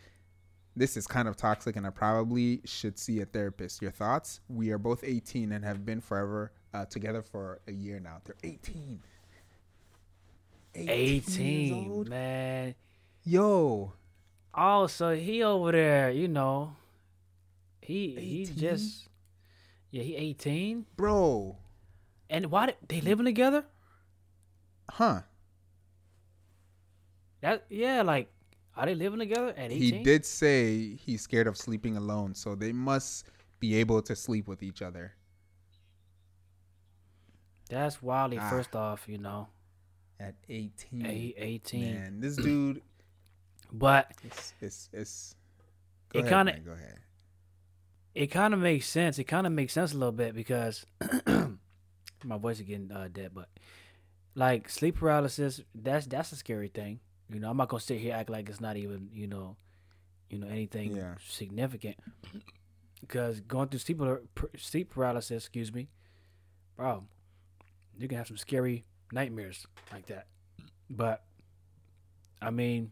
this 0.76 0.98
is 0.98 1.08
kind 1.08 1.28
of 1.28 1.38
toxic 1.38 1.76
and 1.76 1.86
I 1.88 1.90
probably 1.90 2.62
should 2.66 2.98
see 3.00 3.22
a 3.22 3.26
therapist. 3.26 3.82
Your 3.82 3.92
thoughts? 3.92 4.42
We 4.50 4.72
are 4.72 4.78
both 4.78 5.04
18 5.04 5.52
and 5.52 5.64
have 5.64 5.86
been 5.86 6.02
forever 6.02 6.52
uh, 6.74 6.86
together 6.86 7.22
for 7.22 7.60
a 7.68 7.72
year 7.72 8.00
now. 8.00 8.22
They're 8.24 8.36
18. 8.44 9.00
18, 10.76 11.76
years 11.76 11.88
old? 11.90 12.10
man. 12.10 12.76
Yo, 13.24 13.94
Oh, 14.58 14.88
so 14.88 15.14
he 15.14 15.44
over 15.44 15.72
there, 15.74 16.12
you 16.12 16.30
know. 16.30 16.76
He 17.82 18.16
he 18.16 18.46
just 18.46 19.10
yeah, 19.92 20.02
he 20.02 20.16
18. 20.16 20.86
bro. 20.96 21.58
And 22.30 22.48
why 22.48 22.68
did 22.68 22.76
they 22.88 23.02
living 23.02 23.26
together? 23.26 23.66
Huh. 24.90 25.22
That 27.42 27.66
yeah, 27.70 28.02
like 28.02 28.32
are 28.76 28.86
they 28.86 28.96
living 28.96 29.20
together 29.20 29.50
at 29.58 29.72
18? 29.72 29.80
He 29.82 29.92
did 30.04 30.26
say 30.26 30.96
he's 30.96 31.22
scared 31.22 31.48
of 31.48 31.58
sleeping 31.58 31.98
alone, 31.98 32.34
so 32.36 32.56
they 32.56 32.72
must 32.74 33.28
be 33.60 33.76
able 33.76 34.02
to 34.02 34.16
sleep 34.16 34.48
with 34.48 34.62
each 34.64 34.82
other. 34.82 35.14
That's 37.70 38.02
wildly 38.02 38.38
Ah. 38.40 38.50
first 38.50 38.76
off, 38.76 39.08
you 39.08 39.18
know. 39.18 39.48
At 40.20 40.36
18. 40.50 41.06
A- 41.06 41.34
18. 41.38 41.94
Man, 41.96 42.20
this 42.20 42.36
dude 42.36 42.82
But 43.74 44.12
it's 44.24 44.54
it's, 44.94 45.36
Go 46.10 46.20
It 46.20 46.28
kinda- 46.30 46.60
go 46.60 46.72
ahead. 46.72 47.00
it 48.14 48.28
kind 48.28 48.54
of 48.54 48.60
makes 48.62 48.88
sense. 48.88 49.20
It 49.20 49.26
kind 49.26 49.46
of 49.48 49.52
makes 49.52 49.74
sense 49.74 49.92
a 49.94 49.98
little 49.98 50.14
bit 50.14 50.34
because 50.34 50.86
my 52.24 52.38
voice 52.38 52.60
is 52.60 52.66
getting 52.66 52.92
uh, 52.92 53.10
dead. 53.12 53.32
But 53.34 53.50
like 54.36 54.70
sleep 54.70 54.96
paralysis, 54.98 55.62
that's 55.74 56.06
that's 56.06 56.32
a 56.32 56.36
scary 56.38 56.70
thing. 56.70 57.00
You 57.32 57.40
know, 57.40 57.50
I'm 57.50 57.58
not 57.58 57.70
gonna 57.70 57.82
sit 57.82 58.00
here 58.00 58.14
act 58.14 58.30
like 58.30 58.50
it's 58.50 58.62
not 58.62 58.78
even 58.78 59.10
you 59.14 59.28
know, 59.28 59.56
you 60.30 60.38
know 60.40 60.48
anything 60.48 60.96
Yeah. 60.96 61.16
significant. 61.28 61.98
Because 63.02 63.40
going 63.42 63.68
through 63.68 63.80
sleep 63.80 64.02
sleep 64.58 64.90
paralysis, 64.90 65.44
excuse 65.44 65.72
me, 65.72 65.90
bro, 66.76 67.04
you 68.00 68.08
can 68.08 68.18
have 68.18 68.26
some 68.26 68.38
scary 68.38 68.84
nightmares 69.12 69.68
like 69.94 70.08
that. 70.08 70.26
But 70.90 71.24
I 72.42 72.50
mean, 72.50 72.92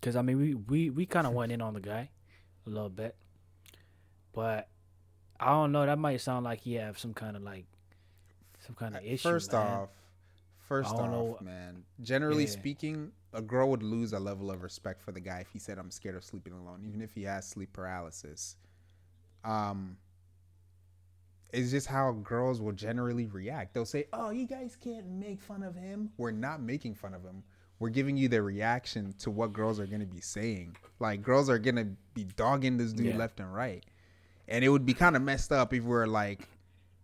because 0.00 0.14
I 0.14 0.22
mean, 0.22 0.38
we 0.38 0.54
we 0.54 0.90
we 0.90 1.06
kind 1.06 1.26
of 1.26 1.32
went 1.38 1.50
in 1.50 1.60
on 1.60 1.74
the 1.74 1.80
guy 1.80 2.10
a 2.66 2.70
little 2.70 2.90
bit. 2.90 3.16
But 4.32 4.68
I 5.40 5.46
don't 5.46 5.72
know. 5.72 5.86
That 5.86 5.98
might 5.98 6.20
sound 6.20 6.44
like 6.44 6.60
he 6.60 6.74
have 6.74 6.98
some 6.98 7.14
kind 7.14 7.36
of 7.36 7.42
like 7.42 7.64
some 8.64 8.76
kind 8.76 8.94
of 8.96 9.02
issue. 9.04 9.28
First 9.28 9.52
man. 9.52 9.66
off, 9.66 9.88
first 10.68 10.92
off, 10.94 11.10
know- 11.10 11.38
man. 11.40 11.82
Generally 12.00 12.44
Yeah. 12.44 12.50
speaking, 12.50 13.12
a 13.32 13.42
girl 13.42 13.70
would 13.70 13.82
lose 13.82 14.12
a 14.12 14.18
level 14.20 14.50
of 14.50 14.62
respect 14.62 15.00
for 15.02 15.12
the 15.12 15.20
guy 15.20 15.40
if 15.40 15.48
he 15.50 15.58
said, 15.58 15.78
"I'm 15.78 15.90
scared 15.90 16.16
of 16.16 16.24
sleeping 16.24 16.52
alone," 16.52 16.84
even 16.84 17.00
if 17.00 17.14
he 17.14 17.22
has 17.24 17.46
sleep 17.48 17.72
paralysis. 17.72 18.56
Um, 19.44 19.96
it's 21.52 21.70
just 21.70 21.86
how 21.86 22.12
girls 22.12 22.60
will 22.60 22.72
generally 22.72 23.26
react. 23.26 23.74
They'll 23.74 23.84
say, 23.84 24.06
"Oh, 24.12 24.30
you 24.30 24.46
guys 24.46 24.76
can't 24.76 25.06
make 25.08 25.40
fun 25.40 25.62
of 25.62 25.74
him." 25.74 26.10
We're 26.16 26.30
not 26.30 26.62
making 26.62 26.94
fun 26.94 27.14
of 27.14 27.22
him. 27.22 27.42
We're 27.78 27.90
giving 27.90 28.16
you 28.16 28.28
the 28.28 28.40
reaction 28.42 29.12
to 29.18 29.30
what 29.30 29.52
girls 29.52 29.80
are 29.80 29.86
gonna 29.86 30.06
be 30.06 30.20
saying. 30.20 30.76
Like 31.00 31.22
girls 31.22 31.50
are 31.50 31.58
gonna 31.58 31.88
be 32.14 32.24
dogging 32.24 32.76
this 32.76 32.92
dude 32.92 33.06
Yeah. 33.06 33.16
left 33.16 33.40
and 33.40 33.52
right, 33.52 33.84
and 34.48 34.64
it 34.64 34.68
would 34.68 34.86
be 34.86 34.94
kind 34.94 35.16
of 35.16 35.22
messed 35.22 35.52
up 35.52 35.74
if 35.74 35.82
we're 35.84 36.06
like, 36.06 36.48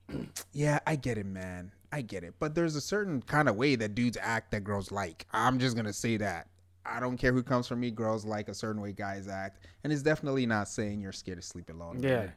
yeah, 0.53 0.79
I 0.87 0.97
get 0.97 1.19
it, 1.19 1.27
man. 1.27 1.73
I 1.93 2.03
get 2.03 2.25
it. 2.25 2.35
But 2.39 2.55
there's 2.55 2.77
a 2.77 2.81
certain 2.81 3.23
kind 3.23 3.49
of 3.49 3.57
way 3.57 3.75
that 3.77 3.95
dudes 3.95 4.19
act 4.21 4.51
that 4.53 4.65
girls 4.65 4.91
like. 4.93 5.27
I'm 5.33 5.59
just 5.59 5.75
going 5.75 5.87
to 5.87 5.93
say 5.93 6.17
that. 6.19 6.49
I 6.85 7.01
don't 7.01 7.17
care 7.19 7.33
who 7.33 7.43
comes 7.43 7.67
from 7.67 7.81
me. 7.81 7.91
Girls 7.91 8.25
like 8.25 8.49
a 8.49 8.55
certain 8.55 8.81
way 8.81 8.93
guys 8.93 9.29
act. 9.29 9.65
And 9.85 9.93
it's 9.93 10.03
definitely 10.03 10.47
not 10.47 10.69
saying 10.69 11.01
you're 11.01 11.13
scared 11.13 11.39
to 11.41 11.47
sleep 11.47 11.71
alone. 11.71 12.03
Yeah. 12.03 12.29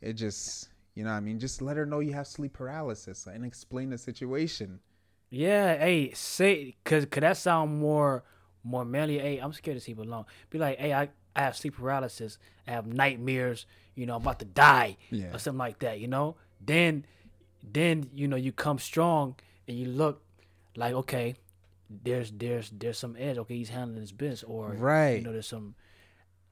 It 0.00 0.14
just, 0.14 0.68
you 0.94 1.04
know 1.04 1.10
what 1.10 1.16
I 1.16 1.20
mean? 1.20 1.38
Just 1.38 1.62
let 1.62 1.76
her 1.76 1.86
know 1.86 2.00
you 2.00 2.12
have 2.14 2.26
sleep 2.26 2.52
paralysis 2.54 3.26
and 3.26 3.44
explain 3.44 3.90
the 3.90 3.98
situation. 3.98 4.80
Yeah, 5.30 5.78
hey, 5.78 6.12
say, 6.12 6.76
cause, 6.84 7.06
cause 7.06 7.20
that 7.22 7.36
sound 7.38 7.78
more, 7.80 8.22
more 8.64 8.84
manly. 8.84 9.18
Hey, 9.18 9.38
I'm 9.38 9.52
scared 9.54 9.76
to 9.78 9.80
sleep 9.80 9.98
alone. 9.98 10.26
Be 10.50 10.58
like, 10.58 10.78
hey, 10.78 10.92
I, 10.92 11.08
I 11.34 11.40
have 11.42 11.56
sleep 11.56 11.76
paralysis. 11.76 12.36
I 12.68 12.72
have 12.72 12.86
nightmares. 12.86 13.64
You 13.94 14.04
know, 14.06 14.16
I'm 14.16 14.22
about 14.22 14.38
to 14.40 14.44
die 14.44 14.96
Yeah. 15.10 15.34
or 15.34 15.38
something 15.38 15.58
like 15.58 15.78
that. 15.78 16.00
You 16.00 16.08
know, 16.08 16.36
then, 16.60 17.06
then 17.62 18.08
you 18.12 18.26
know 18.28 18.36
you 18.36 18.52
come 18.52 18.78
strong 18.78 19.36
and 19.68 19.76
you 19.78 19.86
look 19.86 20.22
like 20.76 20.94
okay, 20.94 21.34
there's 21.88 22.30
there's 22.32 22.70
there's 22.70 22.98
some 22.98 23.16
edge. 23.18 23.38
Okay, 23.38 23.56
he's 23.56 23.68
handling 23.68 24.00
his 24.00 24.12
business, 24.12 24.42
or 24.42 24.72
Right. 24.72 25.16
You 25.18 25.22
know, 25.22 25.32
there's 25.32 25.46
some, 25.48 25.74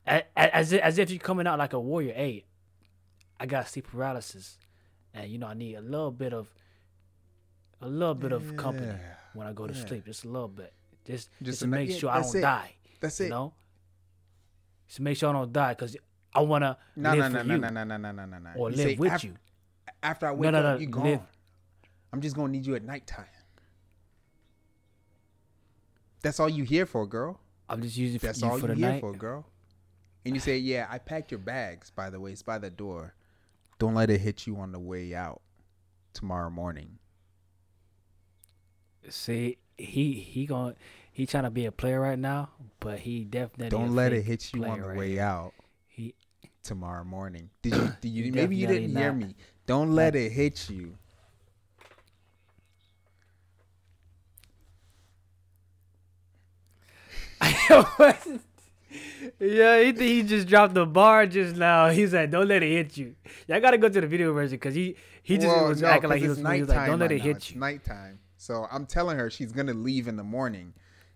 as 0.06 0.72
if, 0.72 0.80
as 0.82 0.98
if 0.98 1.10
you're 1.10 1.18
coming 1.18 1.46
out 1.46 1.58
like 1.58 1.72
a 1.72 1.80
warrior. 1.80 2.12
Hey, 2.14 2.44
I 3.38 3.46
got 3.46 3.68
sleep 3.68 3.88
paralysis, 3.90 4.58
and 5.14 5.30
you 5.30 5.38
know 5.38 5.46
I 5.46 5.54
need 5.54 5.74
a 5.76 5.80
little 5.80 6.10
bit 6.10 6.32
of, 6.34 6.52
a 7.80 7.88
little 7.88 8.14
bit 8.14 8.32
of 8.32 8.56
company 8.56 8.92
when 9.32 9.46
I 9.46 9.52
go 9.52 9.66
to 9.66 9.74
Yeah. 9.74 9.86
sleep, 9.86 10.04
just 10.04 10.24
a 10.24 10.28
little 10.28 10.48
bit, 10.48 10.72
just 11.06 11.28
Just 11.38 11.44
just, 11.44 11.58
to 11.60 11.66
make 11.66 11.88
yeah, 11.90 11.96
sure 11.96 12.10
I 12.10 12.20
don't 12.20 12.34
it. 12.36 12.40
die. 12.40 12.74
That's 13.00 13.20
it. 13.20 13.24
You 13.24 13.30
know, 13.30 13.52
just 14.86 14.96
to 14.96 15.02
make 15.02 15.16
sure 15.16 15.30
I 15.30 15.32
don't 15.32 15.52
die, 15.52 15.74
cause 15.74 15.96
I 16.34 16.40
wanna 16.42 16.76
No, 16.96 17.10
live 17.10 17.18
no, 17.18 17.24
for 17.26 17.32
no, 17.32 17.42
no, 17.42 17.54
you 17.54 17.60
no, 17.60 17.68
no, 17.70 17.84
no, 17.84 17.96
no, 17.96 18.12
no, 18.12 18.26
no, 18.26 18.38
no. 18.38 18.50
or 18.56 18.70
You 18.70 18.76
live 18.76 18.86
say, 18.90 18.96
with 18.96 19.12
"Af- 19.12 19.24
you. 19.24 19.34
After 20.02 20.26
I 20.26 20.30
No, 20.30 20.36
wake 20.36 20.52
no, 20.52 20.58
up, 20.58 20.64
no, 20.64 20.76
you 20.78 20.86
gone. 20.86 21.04
live. 21.04 21.20
I'm 22.12 22.20
just 22.20 22.34
going 22.34 22.48
to 22.48 22.52
need 22.58 22.66
you 22.66 22.74
at 22.74 22.82
nighttime. 22.82 23.26
That's 26.22 26.38
all 26.40 26.48
you 26.48 26.64
here 26.64 26.86
for, 26.86 27.06
girl. 27.06 27.40
I'm 27.68 27.82
just 27.82 27.96
using 27.96 28.18
That's 28.18 28.42
all 28.42 28.58
you 28.58 28.66
here 28.66 28.76
night. 28.76 29.00
for, 29.00 29.12
girl. 29.12 29.46
And 30.24 30.34
you 30.34 30.40
say, 30.40 30.58
"Yeah, 30.58 30.86
I 30.90 30.98
packed 30.98 31.30
your 31.30 31.38
bags. 31.38 31.90
By 31.90 32.10
the 32.10 32.20
way, 32.20 32.32
it's 32.32 32.42
by 32.42 32.58
the 32.58 32.68
door. 32.68 33.14
Don't 33.78 33.94
let 33.94 34.10
it 34.10 34.20
hit 34.20 34.46
you 34.46 34.56
on 34.56 34.72
the 34.72 34.78
way 34.78 35.14
out 35.14 35.40
tomorrow 36.12 36.50
morning." 36.50 36.98
See, 39.08 39.56
he 39.78 40.12
he 40.14 40.44
going 40.44 40.74
he 41.10 41.24
trying 41.24 41.44
to 41.44 41.50
be 41.50 41.64
a 41.64 41.72
player 41.72 42.00
right 42.00 42.18
now, 42.18 42.50
but 42.80 42.98
he 43.00 43.24
definitely 43.24 43.70
Don't 43.70 43.94
let 43.94 44.12
it 44.12 44.22
hit 44.22 44.52
you 44.52 44.64
on 44.66 44.80
the 44.80 44.88
right 44.88 44.96
way 44.98 45.18
out 45.18 45.54
He 45.86 46.14
tomorrow 46.62 47.04
morning. 47.04 47.48
Did 47.62 47.74
you? 47.76 47.92
Did 48.02 48.08
you? 48.10 48.32
Maybe 48.34 48.56
you 48.56 48.66
didn't 48.66 48.94
hear 48.94 49.12
me. 49.14 49.34
Don't 49.70 49.92
let 49.92 50.16
it 50.16 50.32
hit 50.32 50.68
you. 50.68 50.98
yeah, 59.38 59.80
he 59.80 59.92
he 59.92 60.22
just 60.24 60.48
dropped 60.48 60.74
the 60.74 60.84
bar 60.84 61.24
just 61.26 61.54
now. 61.54 61.88
He 61.88 62.04
said, 62.08 62.32
"Don't 62.32 62.48
let 62.48 62.64
it 62.64 62.68
hit 62.68 62.96
you." 62.96 63.14
Y'all 63.46 63.60
gotta 63.60 63.78
go 63.78 63.88
to 63.88 64.00
the 64.00 64.08
video 64.08 64.32
version 64.32 64.56
because 64.56 64.74
he 64.74 64.96
he 65.22 65.36
just 65.38 65.46
Well, 65.46 65.68
was 65.68 65.80
no, 65.80 65.86
acting 65.86 66.10
like 66.10 66.20
he 66.20 66.26
was, 66.26 66.38
he 66.38 66.42
was 66.42 66.68
like, 66.68 66.68
nighttime 66.68 66.86
"Don't 66.88 66.98
let 66.98 67.10
right 67.10 67.12
it 67.12 67.18
now. 67.18 67.24
hit 67.26 67.36
It's 67.36 67.50
you." 67.52 67.60
Nighttime. 67.60 68.18
So 68.38 68.66
I'm 68.72 68.86
telling 68.86 69.16
her 69.18 69.30
she's 69.30 69.52
gonna 69.52 69.72
leave 69.72 70.08
in 70.08 70.16
the 70.16 70.24
morning, 70.24 70.74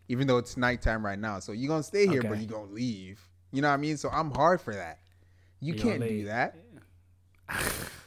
even 0.09 0.29
though 0.29 0.39
it's 0.39 0.57
nighttime 0.57 1.05
right 1.05 1.19
now. 1.19 1.41
So 1.41 1.51
you're 1.51 1.67
gonna 1.67 1.83
stay 1.83 2.07
here, 2.07 2.23
but 2.23 2.39
you're 2.39 2.47
gonna 2.47 2.71
leave. 2.71 3.21
You 3.51 3.63
know 3.63 3.69
what 3.69 3.75
I 3.75 3.79
mean? 3.79 3.97
So 3.97 4.11
I'm 4.11 4.31
hard 4.31 4.61
for 4.61 4.75
that. 4.75 5.01
You 5.59 5.75
You 5.75 5.81
can't 5.81 6.01
do 6.01 6.25
that. 6.27 6.55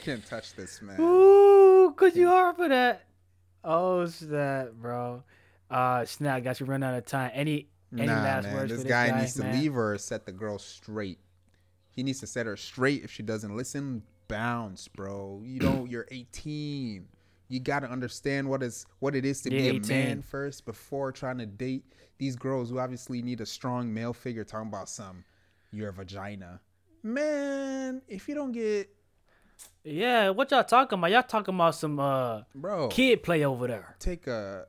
can't 0.00 0.26
touch 0.26 0.54
this, 0.54 0.82
man. 0.82 1.00
Ooh, 1.00 1.92
could 1.96 2.16
you 2.16 2.28
hard 2.28 2.56
for 2.56 2.68
that? 2.68 3.04
Oh 3.62 4.06
snap, 4.06 4.72
bro. 4.72 5.22
Uh, 5.70 6.04
snap. 6.04 6.42
Got 6.42 6.60
you 6.60 6.66
run 6.66 6.82
out 6.82 6.94
of 6.94 7.04
time. 7.04 7.30
Any 7.34 7.68
any 7.92 8.06
nah, 8.06 8.22
last 8.22 8.44
man. 8.44 8.54
words 8.54 8.72
This 8.72 8.82
for 8.82 8.88
guy, 8.88 9.04
this 9.04 9.12
guy 9.12 9.20
needs 9.20 9.34
to 9.34 9.60
leave 9.60 9.74
her 9.74 9.94
or 9.94 9.98
set 9.98 10.26
the 10.26 10.32
girl 10.32 10.58
straight. 10.58 11.18
He 11.90 12.02
needs 12.02 12.20
to 12.20 12.26
set 12.26 12.46
her 12.46 12.56
straight. 12.56 13.04
If 13.04 13.10
she 13.10 13.22
doesn't 13.22 13.54
listen, 13.56 14.02
bounce, 14.28 14.88
bro. 14.88 15.42
You 15.44 15.60
know, 15.62 15.84
you're 15.84 16.06
18. 16.10 17.06
You 17.48 17.60
got 17.60 17.80
to 17.80 17.90
understand 17.90 18.48
what 18.48 18.62
is 18.62 18.86
what 19.00 19.14
it 19.14 19.24
is 19.24 19.42
to 19.42 19.52
Yeah, 19.52 19.58
be 19.58 19.68
a 19.68 19.72
18. 19.74 19.88
man 19.88 20.22
first 20.22 20.64
before 20.64 21.12
trying 21.12 21.38
to 21.38 21.46
date 21.46 21.84
these 22.18 22.36
girls 22.36 22.70
who 22.70 22.78
obviously 22.78 23.22
need 23.22 23.40
a 23.40 23.46
strong 23.46 23.92
male 23.92 24.12
figure. 24.12 24.44
Talking 24.44 24.68
about 24.68 24.88
some, 24.88 25.24
your 25.72 25.90
vagina, 25.92 26.60
man. 27.02 28.02
If 28.08 28.28
you 28.28 28.34
don't 28.34 28.52
get, 28.52 28.88
Yeah, 29.84 30.30
what 30.30 30.50
y'all 30.50 30.64
talking 30.64 30.98
about? 30.98 31.10
Y'all 31.10 31.22
talking 31.22 31.54
about 31.54 31.74
some 31.74 31.98
uh 31.98 32.42
bro, 32.54 32.88
kid 32.88 33.22
play 33.22 33.44
over 33.44 33.66
there. 33.66 33.96
take 33.98 34.26
a 34.26 34.66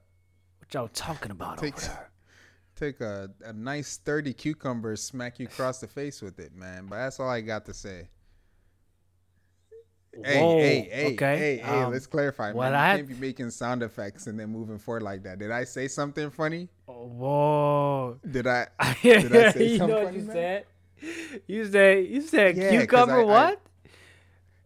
What 0.60 0.74
y'all 0.74 0.88
talking 0.88 1.32
about 1.32 1.58
Take- 1.58 1.74
over 1.76 1.86
there? 1.88 2.08
take 2.76 3.02
a, 3.02 3.30
a 3.46 3.54
nice 3.54 3.88
sturdy 3.90 4.34
cucumber, 4.34 4.96
smack 4.96 5.40
you 5.40 5.46
across 5.48 5.80
the 5.80 5.88
face 5.88 6.22
with 6.22 6.40
it, 6.40 6.56
man. 6.56 6.88
But 6.88 6.96
that's 6.98 7.20
all 7.20 7.30
I 7.30 7.42
got 7.42 7.66
to 7.66 7.74
say. 7.74 8.08
Hey, 10.26 10.40
Whoa, 10.42 10.58
hey, 10.60 10.90
hey, 10.92 11.14
okay. 11.14 11.38
hey, 11.38 11.58
hey, 11.58 11.82
Um, 11.84 11.92
let's 11.94 12.06
clarify, 12.06 12.52
well, 12.52 12.70
man. 12.72 12.80
You 12.80 12.86
I- 12.94 12.96
can't 12.98 13.08
be 13.08 13.28
making 13.28 13.50
sound 13.52 13.82
effects 13.82 14.28
and 14.28 14.38
then 14.40 14.50
moving 14.50 14.78
forward 14.78 15.04
like 15.04 15.24
that. 15.24 15.40
Did 15.40 15.52
I 15.52 15.64
say 15.64 15.88
something 15.88 16.30
funny? 16.32 16.68
Oh, 16.88 17.06
whoa. 17.08 18.20
Did 18.30 18.46
I? 18.48 18.68
Did 19.04 19.34
I 19.36 19.52
say 19.52 19.68
you 19.74 19.78
know 19.80 19.88
what 19.88 20.04
funny, 20.06 20.18
you 20.20 20.24
man? 20.24 20.36
said? 20.36 20.66
You 21.48 21.66
said 21.66 22.06
you 22.08 22.22
said 22.22 22.58
Yeah, 22.58 22.70
cucumber 22.72 23.20
I- 23.20 23.22
I- 23.22 23.24
what? 23.26 23.62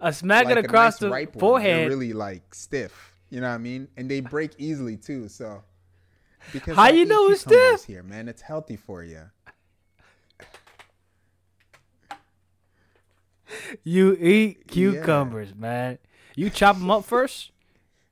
A 0.06 0.14
smack 0.14 0.46
like 0.46 0.58
it 0.58 0.66
across 0.66 0.94
nice 0.94 1.00
the 1.00 1.10
ripe 1.10 1.30
one. 1.30 1.34
They're 1.34 1.40
forehead. 1.40 1.90
really 1.90 2.14
like 2.14 2.54
stiff. 2.54 3.16
You 3.32 3.42
know 3.42 3.50
what 3.50 3.56
I 3.56 3.58
mean? 3.58 3.88
And 3.98 4.10
they 4.10 4.20
break 4.20 4.52
easily 4.60 4.98
too. 4.98 5.28
So 5.28 5.64
because 6.54 6.76
How 6.76 6.90
you 6.90 7.06
know 7.06 7.28
it's 7.30 7.42
stiff? 7.42 7.86
Here, 7.86 8.04
man, 8.04 8.30
it's 8.30 8.44
healthy 8.44 8.76
for 8.76 9.04
you. 9.04 9.22
You 13.84 14.14
eat 14.20 14.68
cucumbers, 14.68 15.56
man. 15.56 15.98
You 16.36 16.52
chop 16.52 16.78
them 16.78 16.92
up 16.92 17.04
first. 17.06 17.52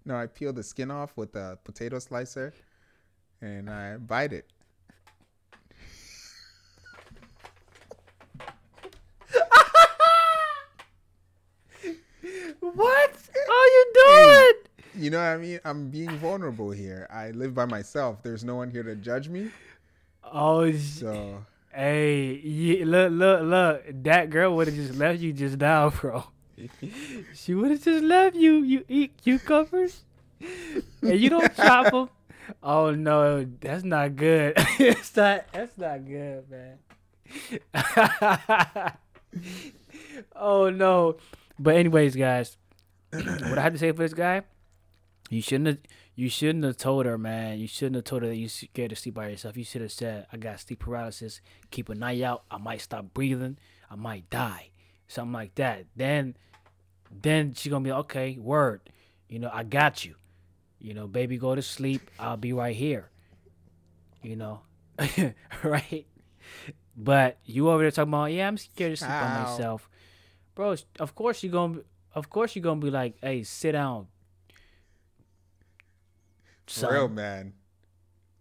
No, 0.03 0.15
I 0.15 0.25
peel 0.25 0.51
the 0.51 0.63
skin 0.63 0.89
off 0.89 1.15
with 1.15 1.35
a 1.35 1.59
potato 1.63 1.99
slicer, 1.99 2.53
and 3.39 3.69
I 3.69 3.97
bite 3.97 4.33
it. 4.33 4.49
What 12.75 13.11
are 13.35 13.67
you 13.67 13.85
doing? 13.93 14.53
You 14.95 15.09
know 15.09 15.17
what 15.17 15.25
I 15.25 15.37
mean? 15.37 15.59
I'm 15.65 15.89
being 15.89 16.09
vulnerable 16.17 16.71
here. 16.71 17.07
I 17.11 17.31
live 17.31 17.53
by 17.53 17.65
myself. 17.65 18.21
There's 18.23 18.43
no 18.43 18.55
one 18.55 18.69
here 18.69 18.83
to 18.83 18.95
judge 18.95 19.27
me. 19.29 19.49
Oh, 20.23 20.71
So 20.71 21.45
hey, 21.73 22.39
yeah, 22.43 22.85
look, 22.85 23.11
look, 23.11 23.41
look. 23.43 23.83
That 24.03 24.29
girl 24.29 24.55
would 24.55 24.67
have 24.67 24.75
just 24.75 24.95
left 24.95 25.19
you 25.19 25.33
just 25.33 25.57
now, 25.57 25.89
bro. 25.89 26.25
she 27.33 27.53
would 27.53 27.71
have 27.71 27.83
just 27.83 28.03
left 28.03 28.35
you. 28.35 28.63
You 28.63 28.85
eat 28.87 29.17
cucumbers, 29.23 30.03
and 31.01 31.19
you 31.19 31.29
don't 31.29 31.55
chop 31.55 31.91
them. 31.91 32.09
Oh 32.61 32.91
no, 32.91 33.45
that's 33.61 33.85
not 33.85 34.17
good. 34.17 34.53
it's 34.77 35.15
not. 35.15 35.45
That's 35.53 35.77
not 35.77 36.05
good, 36.05 36.43
man. 36.51 36.77
oh 40.35 40.69
no. 40.69 41.15
But 41.57 41.75
anyways, 41.75 42.17
guys, 42.17 42.57
what 43.49 43.57
I 43.57 43.61
have 43.61 43.73
to 43.73 43.79
say 43.79 43.91
for 43.91 44.03
this 44.03 44.13
guy, 44.13 44.43
you 45.29 45.41
shouldn't 45.41 45.67
have. 45.67 45.77
You 46.15 46.29
shouldn't 46.29 46.63
have 46.63 46.77
told 46.77 47.07
her, 47.07 47.17
man. 47.17 47.57
You 47.57 47.67
shouldn't 47.67 47.95
have 47.95 48.03
told 48.03 48.21
her 48.21 48.27
that 48.27 48.35
you 48.35 48.47
scared 48.47 48.91
to 48.91 48.95
sleep 48.95 49.15
by 49.15 49.29
yourself. 49.29 49.57
You 49.57 49.63
should 49.63 49.81
have 49.81 49.91
said, 49.91 50.27
"I 50.31 50.37
got 50.37 50.59
sleep 50.59 50.79
paralysis. 50.79 51.41
Keep 51.71 51.89
an 51.89 52.03
eye 52.03 52.21
out. 52.21 52.43
I 52.51 52.57
might 52.57 52.81
stop 52.81 53.13
breathing. 53.13 53.57
I 53.89 53.95
might 53.95 54.29
die." 54.29 54.69
Something 55.07 55.33
like 55.33 55.55
that. 55.55 55.85
Then, 55.95 56.35
then 57.11 57.53
she 57.53 57.69
gonna 57.69 57.83
be 57.83 57.91
okay. 57.91 58.37
Word, 58.39 58.81
you 59.27 59.39
know, 59.39 59.49
I 59.51 59.63
got 59.63 60.05
you. 60.05 60.15
You 60.79 60.93
know, 60.93 61.07
baby, 61.07 61.37
go 61.37 61.55
to 61.55 61.61
sleep. 61.61 62.09
I'll 62.19 62.37
be 62.37 62.53
right 62.53 62.75
here. 62.75 63.09
You 64.21 64.35
know, 64.35 64.61
right? 65.63 66.05
But 66.95 67.37
you 67.45 67.69
over 67.69 67.81
there 67.81 67.91
talking 67.91 68.11
about, 68.13 68.31
yeah, 68.31 68.47
I'm 68.47 68.57
scared 68.57 68.91
to 68.91 68.97
sleep 68.97 69.09
by 69.09 69.43
myself, 69.43 69.89
bro. 70.55 70.75
Of 70.99 71.15
course 71.15 71.43
you're 71.43 71.51
gonna, 71.51 71.81
of 72.13 72.29
course 72.29 72.55
you're 72.55 72.63
gonna 72.63 72.79
be 72.79 72.91
like, 72.91 73.15
hey, 73.21 73.43
sit 73.43 73.73
down. 73.73 74.07
for 76.67 76.91
real, 76.91 77.07
son. 77.07 77.15
man. 77.15 77.53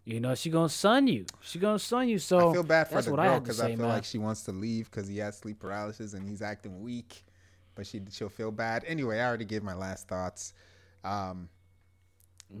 You 0.05 0.19
know, 0.19 0.35
she 0.35 0.49
gonna 0.49 0.69
sun 0.69 1.07
you. 1.07 1.25
She 1.41 1.59
gonna 1.59 1.79
sun 1.79 2.09
you. 2.09 2.19
So 2.19 2.49
I 2.49 2.53
feel 2.53 2.63
bad 2.63 2.89
for 2.89 3.01
the 3.01 3.11
girl 3.11 3.39
because 3.39 3.57
say, 3.57 3.65
I, 3.65 3.75
feel 3.75 3.85
man. 3.85 3.89
like 3.89 4.03
she 4.03 4.17
wants 4.17 4.43
to 4.43 4.51
leave 4.51 4.91
because 4.91 5.07
he 5.07 5.17
has 5.19 5.37
sleep 5.37 5.59
paralysis 5.59 6.13
and 6.13 6.27
he's 6.27 6.41
acting 6.41 6.81
weak. 6.81 7.23
But 7.75 7.87
she 7.87 8.01
she'll 8.11 8.29
feel 8.29 8.51
bad. 8.51 8.83
Anyway, 8.85 9.19
I 9.19 9.25
already 9.25 9.45
gave 9.45 9.63
my 9.63 9.73
last 9.73 10.07
thoughts. 10.07 10.53
Um, 11.03 11.49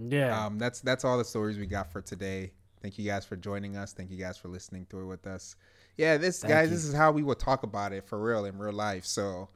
yeah, 0.07 0.45
um, 0.45 0.57
that's 0.57 0.79
that's 0.79 1.03
all 1.03 1.17
the 1.17 1.25
stories 1.25 1.57
we 1.57 1.65
got 1.65 1.91
for 1.91 2.01
today. 2.01 2.51
Thank 2.81 2.97
you 2.97 3.05
guys 3.05 3.25
for 3.25 3.35
joining 3.35 3.77
us. 3.77 3.93
Thank 3.93 4.09
you 4.09 4.17
guys 4.17 4.37
for 4.37 4.47
listening 4.47 4.87
through 4.89 5.07
with 5.07 5.27
us. 5.27 5.55
Yeah, 5.97 6.17
this 6.17 6.41
Thank 6.41 6.53
guys, 6.53 6.69
you. 6.69 6.75
this 6.75 6.85
is 6.85 6.93
how 6.93 7.11
we 7.11 7.23
would 7.23 7.39
talk 7.39 7.63
about 7.63 7.93
it 7.93 8.07
for 8.07 8.21
real 8.21 8.45
in 8.45 8.57
real 8.57 8.73
life. 8.73 9.05
So 9.05 9.49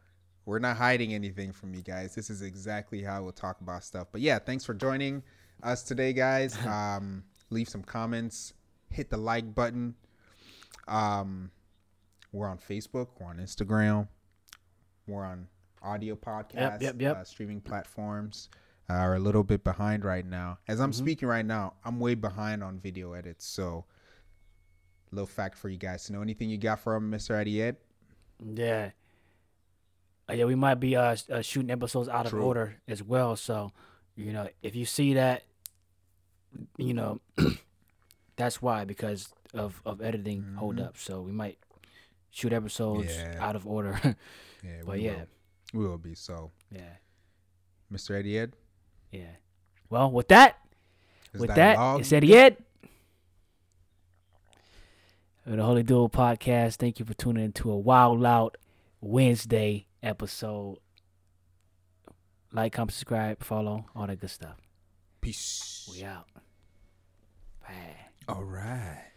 we're 0.48 0.60
not 0.60 0.78
hiding 0.78 1.14
anything 1.14 1.52
from 1.52 1.76
you 1.76 1.82
guys. 1.82 2.16
This 2.16 2.30
is 2.30 2.42
exactly 2.42 3.04
how 3.04 3.22
we'll 3.22 3.34
talk 3.34 3.60
about 3.60 3.84
stuff. 3.84 4.08
But 4.14 4.22
yeah, 4.22 4.40
thanks 4.40 4.64
for 4.66 4.74
joining 4.74 5.22
us 5.62 5.84
today, 5.84 6.14
guys. 6.14 6.58
Um, 6.66 7.24
leave 7.50 7.68
some 7.70 7.84
comments, 7.84 8.54
hit 8.90 9.10
the 9.10 9.18
like 9.18 9.54
button. 9.54 9.94
Um, 10.88 11.52
we're 12.32 12.48
on 12.48 12.58
Facebook, 12.58 13.08
we're 13.20 13.28
on 13.28 13.38
Instagram, 13.38 14.08
we're 15.08 15.26
on 15.26 15.48
audio 15.84 16.16
podcasts, 16.16 16.82
yep, 16.82 16.96
yep. 17.00 17.18
Uh, 17.18 17.24
streaming 17.24 17.62
platforms. 17.62 18.50
Uh, 18.90 18.94
are 18.94 19.16
a 19.16 19.20
little 19.20 19.44
bit 19.44 19.66
behind 19.66 20.06
right 20.06 20.26
now. 20.26 20.58
As 20.70 20.80
I'm 20.80 20.92
Mm-hmm. 20.92 21.04
speaking 21.04 21.28
right 21.28 21.46
now, 21.46 21.74
I'm 21.84 22.00
way 22.00 22.16
behind 22.16 22.64
on 22.64 22.80
video 22.80 23.12
edits. 23.12 23.46
So, 23.46 23.84
little 25.12 25.28
fact 25.28 25.58
for 25.58 25.68
you 25.68 25.78
guys 25.78 26.06
to 26.06 26.14
know. 26.14 26.22
Anything 26.22 26.50
you 26.50 26.58
got 26.58 26.80
from 26.80 27.12
Mr. 27.12 27.32
Eddie 27.38 27.62
Ed? 27.64 27.76
yeah, 28.56 28.92
Uh, 30.30 30.34
yeah. 30.34 30.46
We 30.46 30.56
might 30.56 30.76
be 30.76 30.96
uh, 30.96 31.16
uh 31.32 31.42
shooting 31.42 31.72
episodes 31.72 32.10
out 32.10 32.28
True. 32.28 32.40
of 32.40 32.46
order 32.46 32.76
as 32.88 33.02
well. 33.04 33.36
So, 33.36 33.72
you 34.16 34.34
know, 34.34 34.48
if 34.62 34.76
you 34.76 34.86
see 34.86 35.14
that, 35.16 35.44
you 36.78 36.94
know, 36.94 37.20
that's 38.36 38.62
why 38.62 38.86
because 38.86 39.30
of 39.54 39.82
of 39.86 40.02
editing 40.02 40.54
hold 40.58 40.78
Mhm. 40.78 40.86
up. 40.88 40.98
So 40.98 41.22
we 41.22 41.32
might 41.32 41.58
shoot 42.32 42.52
episodes 42.54 43.16
Yeah. 43.16 43.38
out 43.40 43.56
of 43.56 43.66
order. 43.68 44.00
Yeah, 44.64 44.82
but 44.86 44.96
we 44.98 45.06
yeah, 45.06 45.12
will. 45.74 45.82
we 45.82 45.88
will 45.88 45.98
be. 46.00 46.16
So, 46.16 46.52
yeah, 46.72 46.96
Mr. 47.94 48.18
Eddie 48.18 48.40
Ed, 48.40 48.54
yeah. 49.12 49.36
Well, 49.88 50.10
with 50.12 50.30
that, 50.30 50.58
is 51.32 51.40
with 51.40 51.50
that, 51.54 51.76
dialogue- 51.76 52.00
it's 52.02 52.12
Eddie 52.12 52.36
Ed. 52.36 52.58
The 55.46 55.64
Holy 55.64 55.84
Duo 55.84 56.08
Podcast. 56.10 56.76
Thank 56.76 57.00
you 57.00 57.06
for 57.06 57.14
tuning 57.14 57.46
into 57.46 57.72
a 57.72 57.78
Wild 57.78 58.26
Out 58.26 58.58
Wednesday 59.00 59.87
episode. 60.02 60.78
Like, 62.52 62.74
comment, 62.74 62.94
subscribe, 62.94 63.44
follow, 63.44 63.86
all 63.96 64.08
that 64.08 64.20
good 64.20 64.30
stuff. 64.30 64.58
Peace. 65.22 65.90
We 65.92 66.04
out. 66.04 66.28
Bye. 67.62 67.98
All 68.28 68.44
right. 68.44 69.04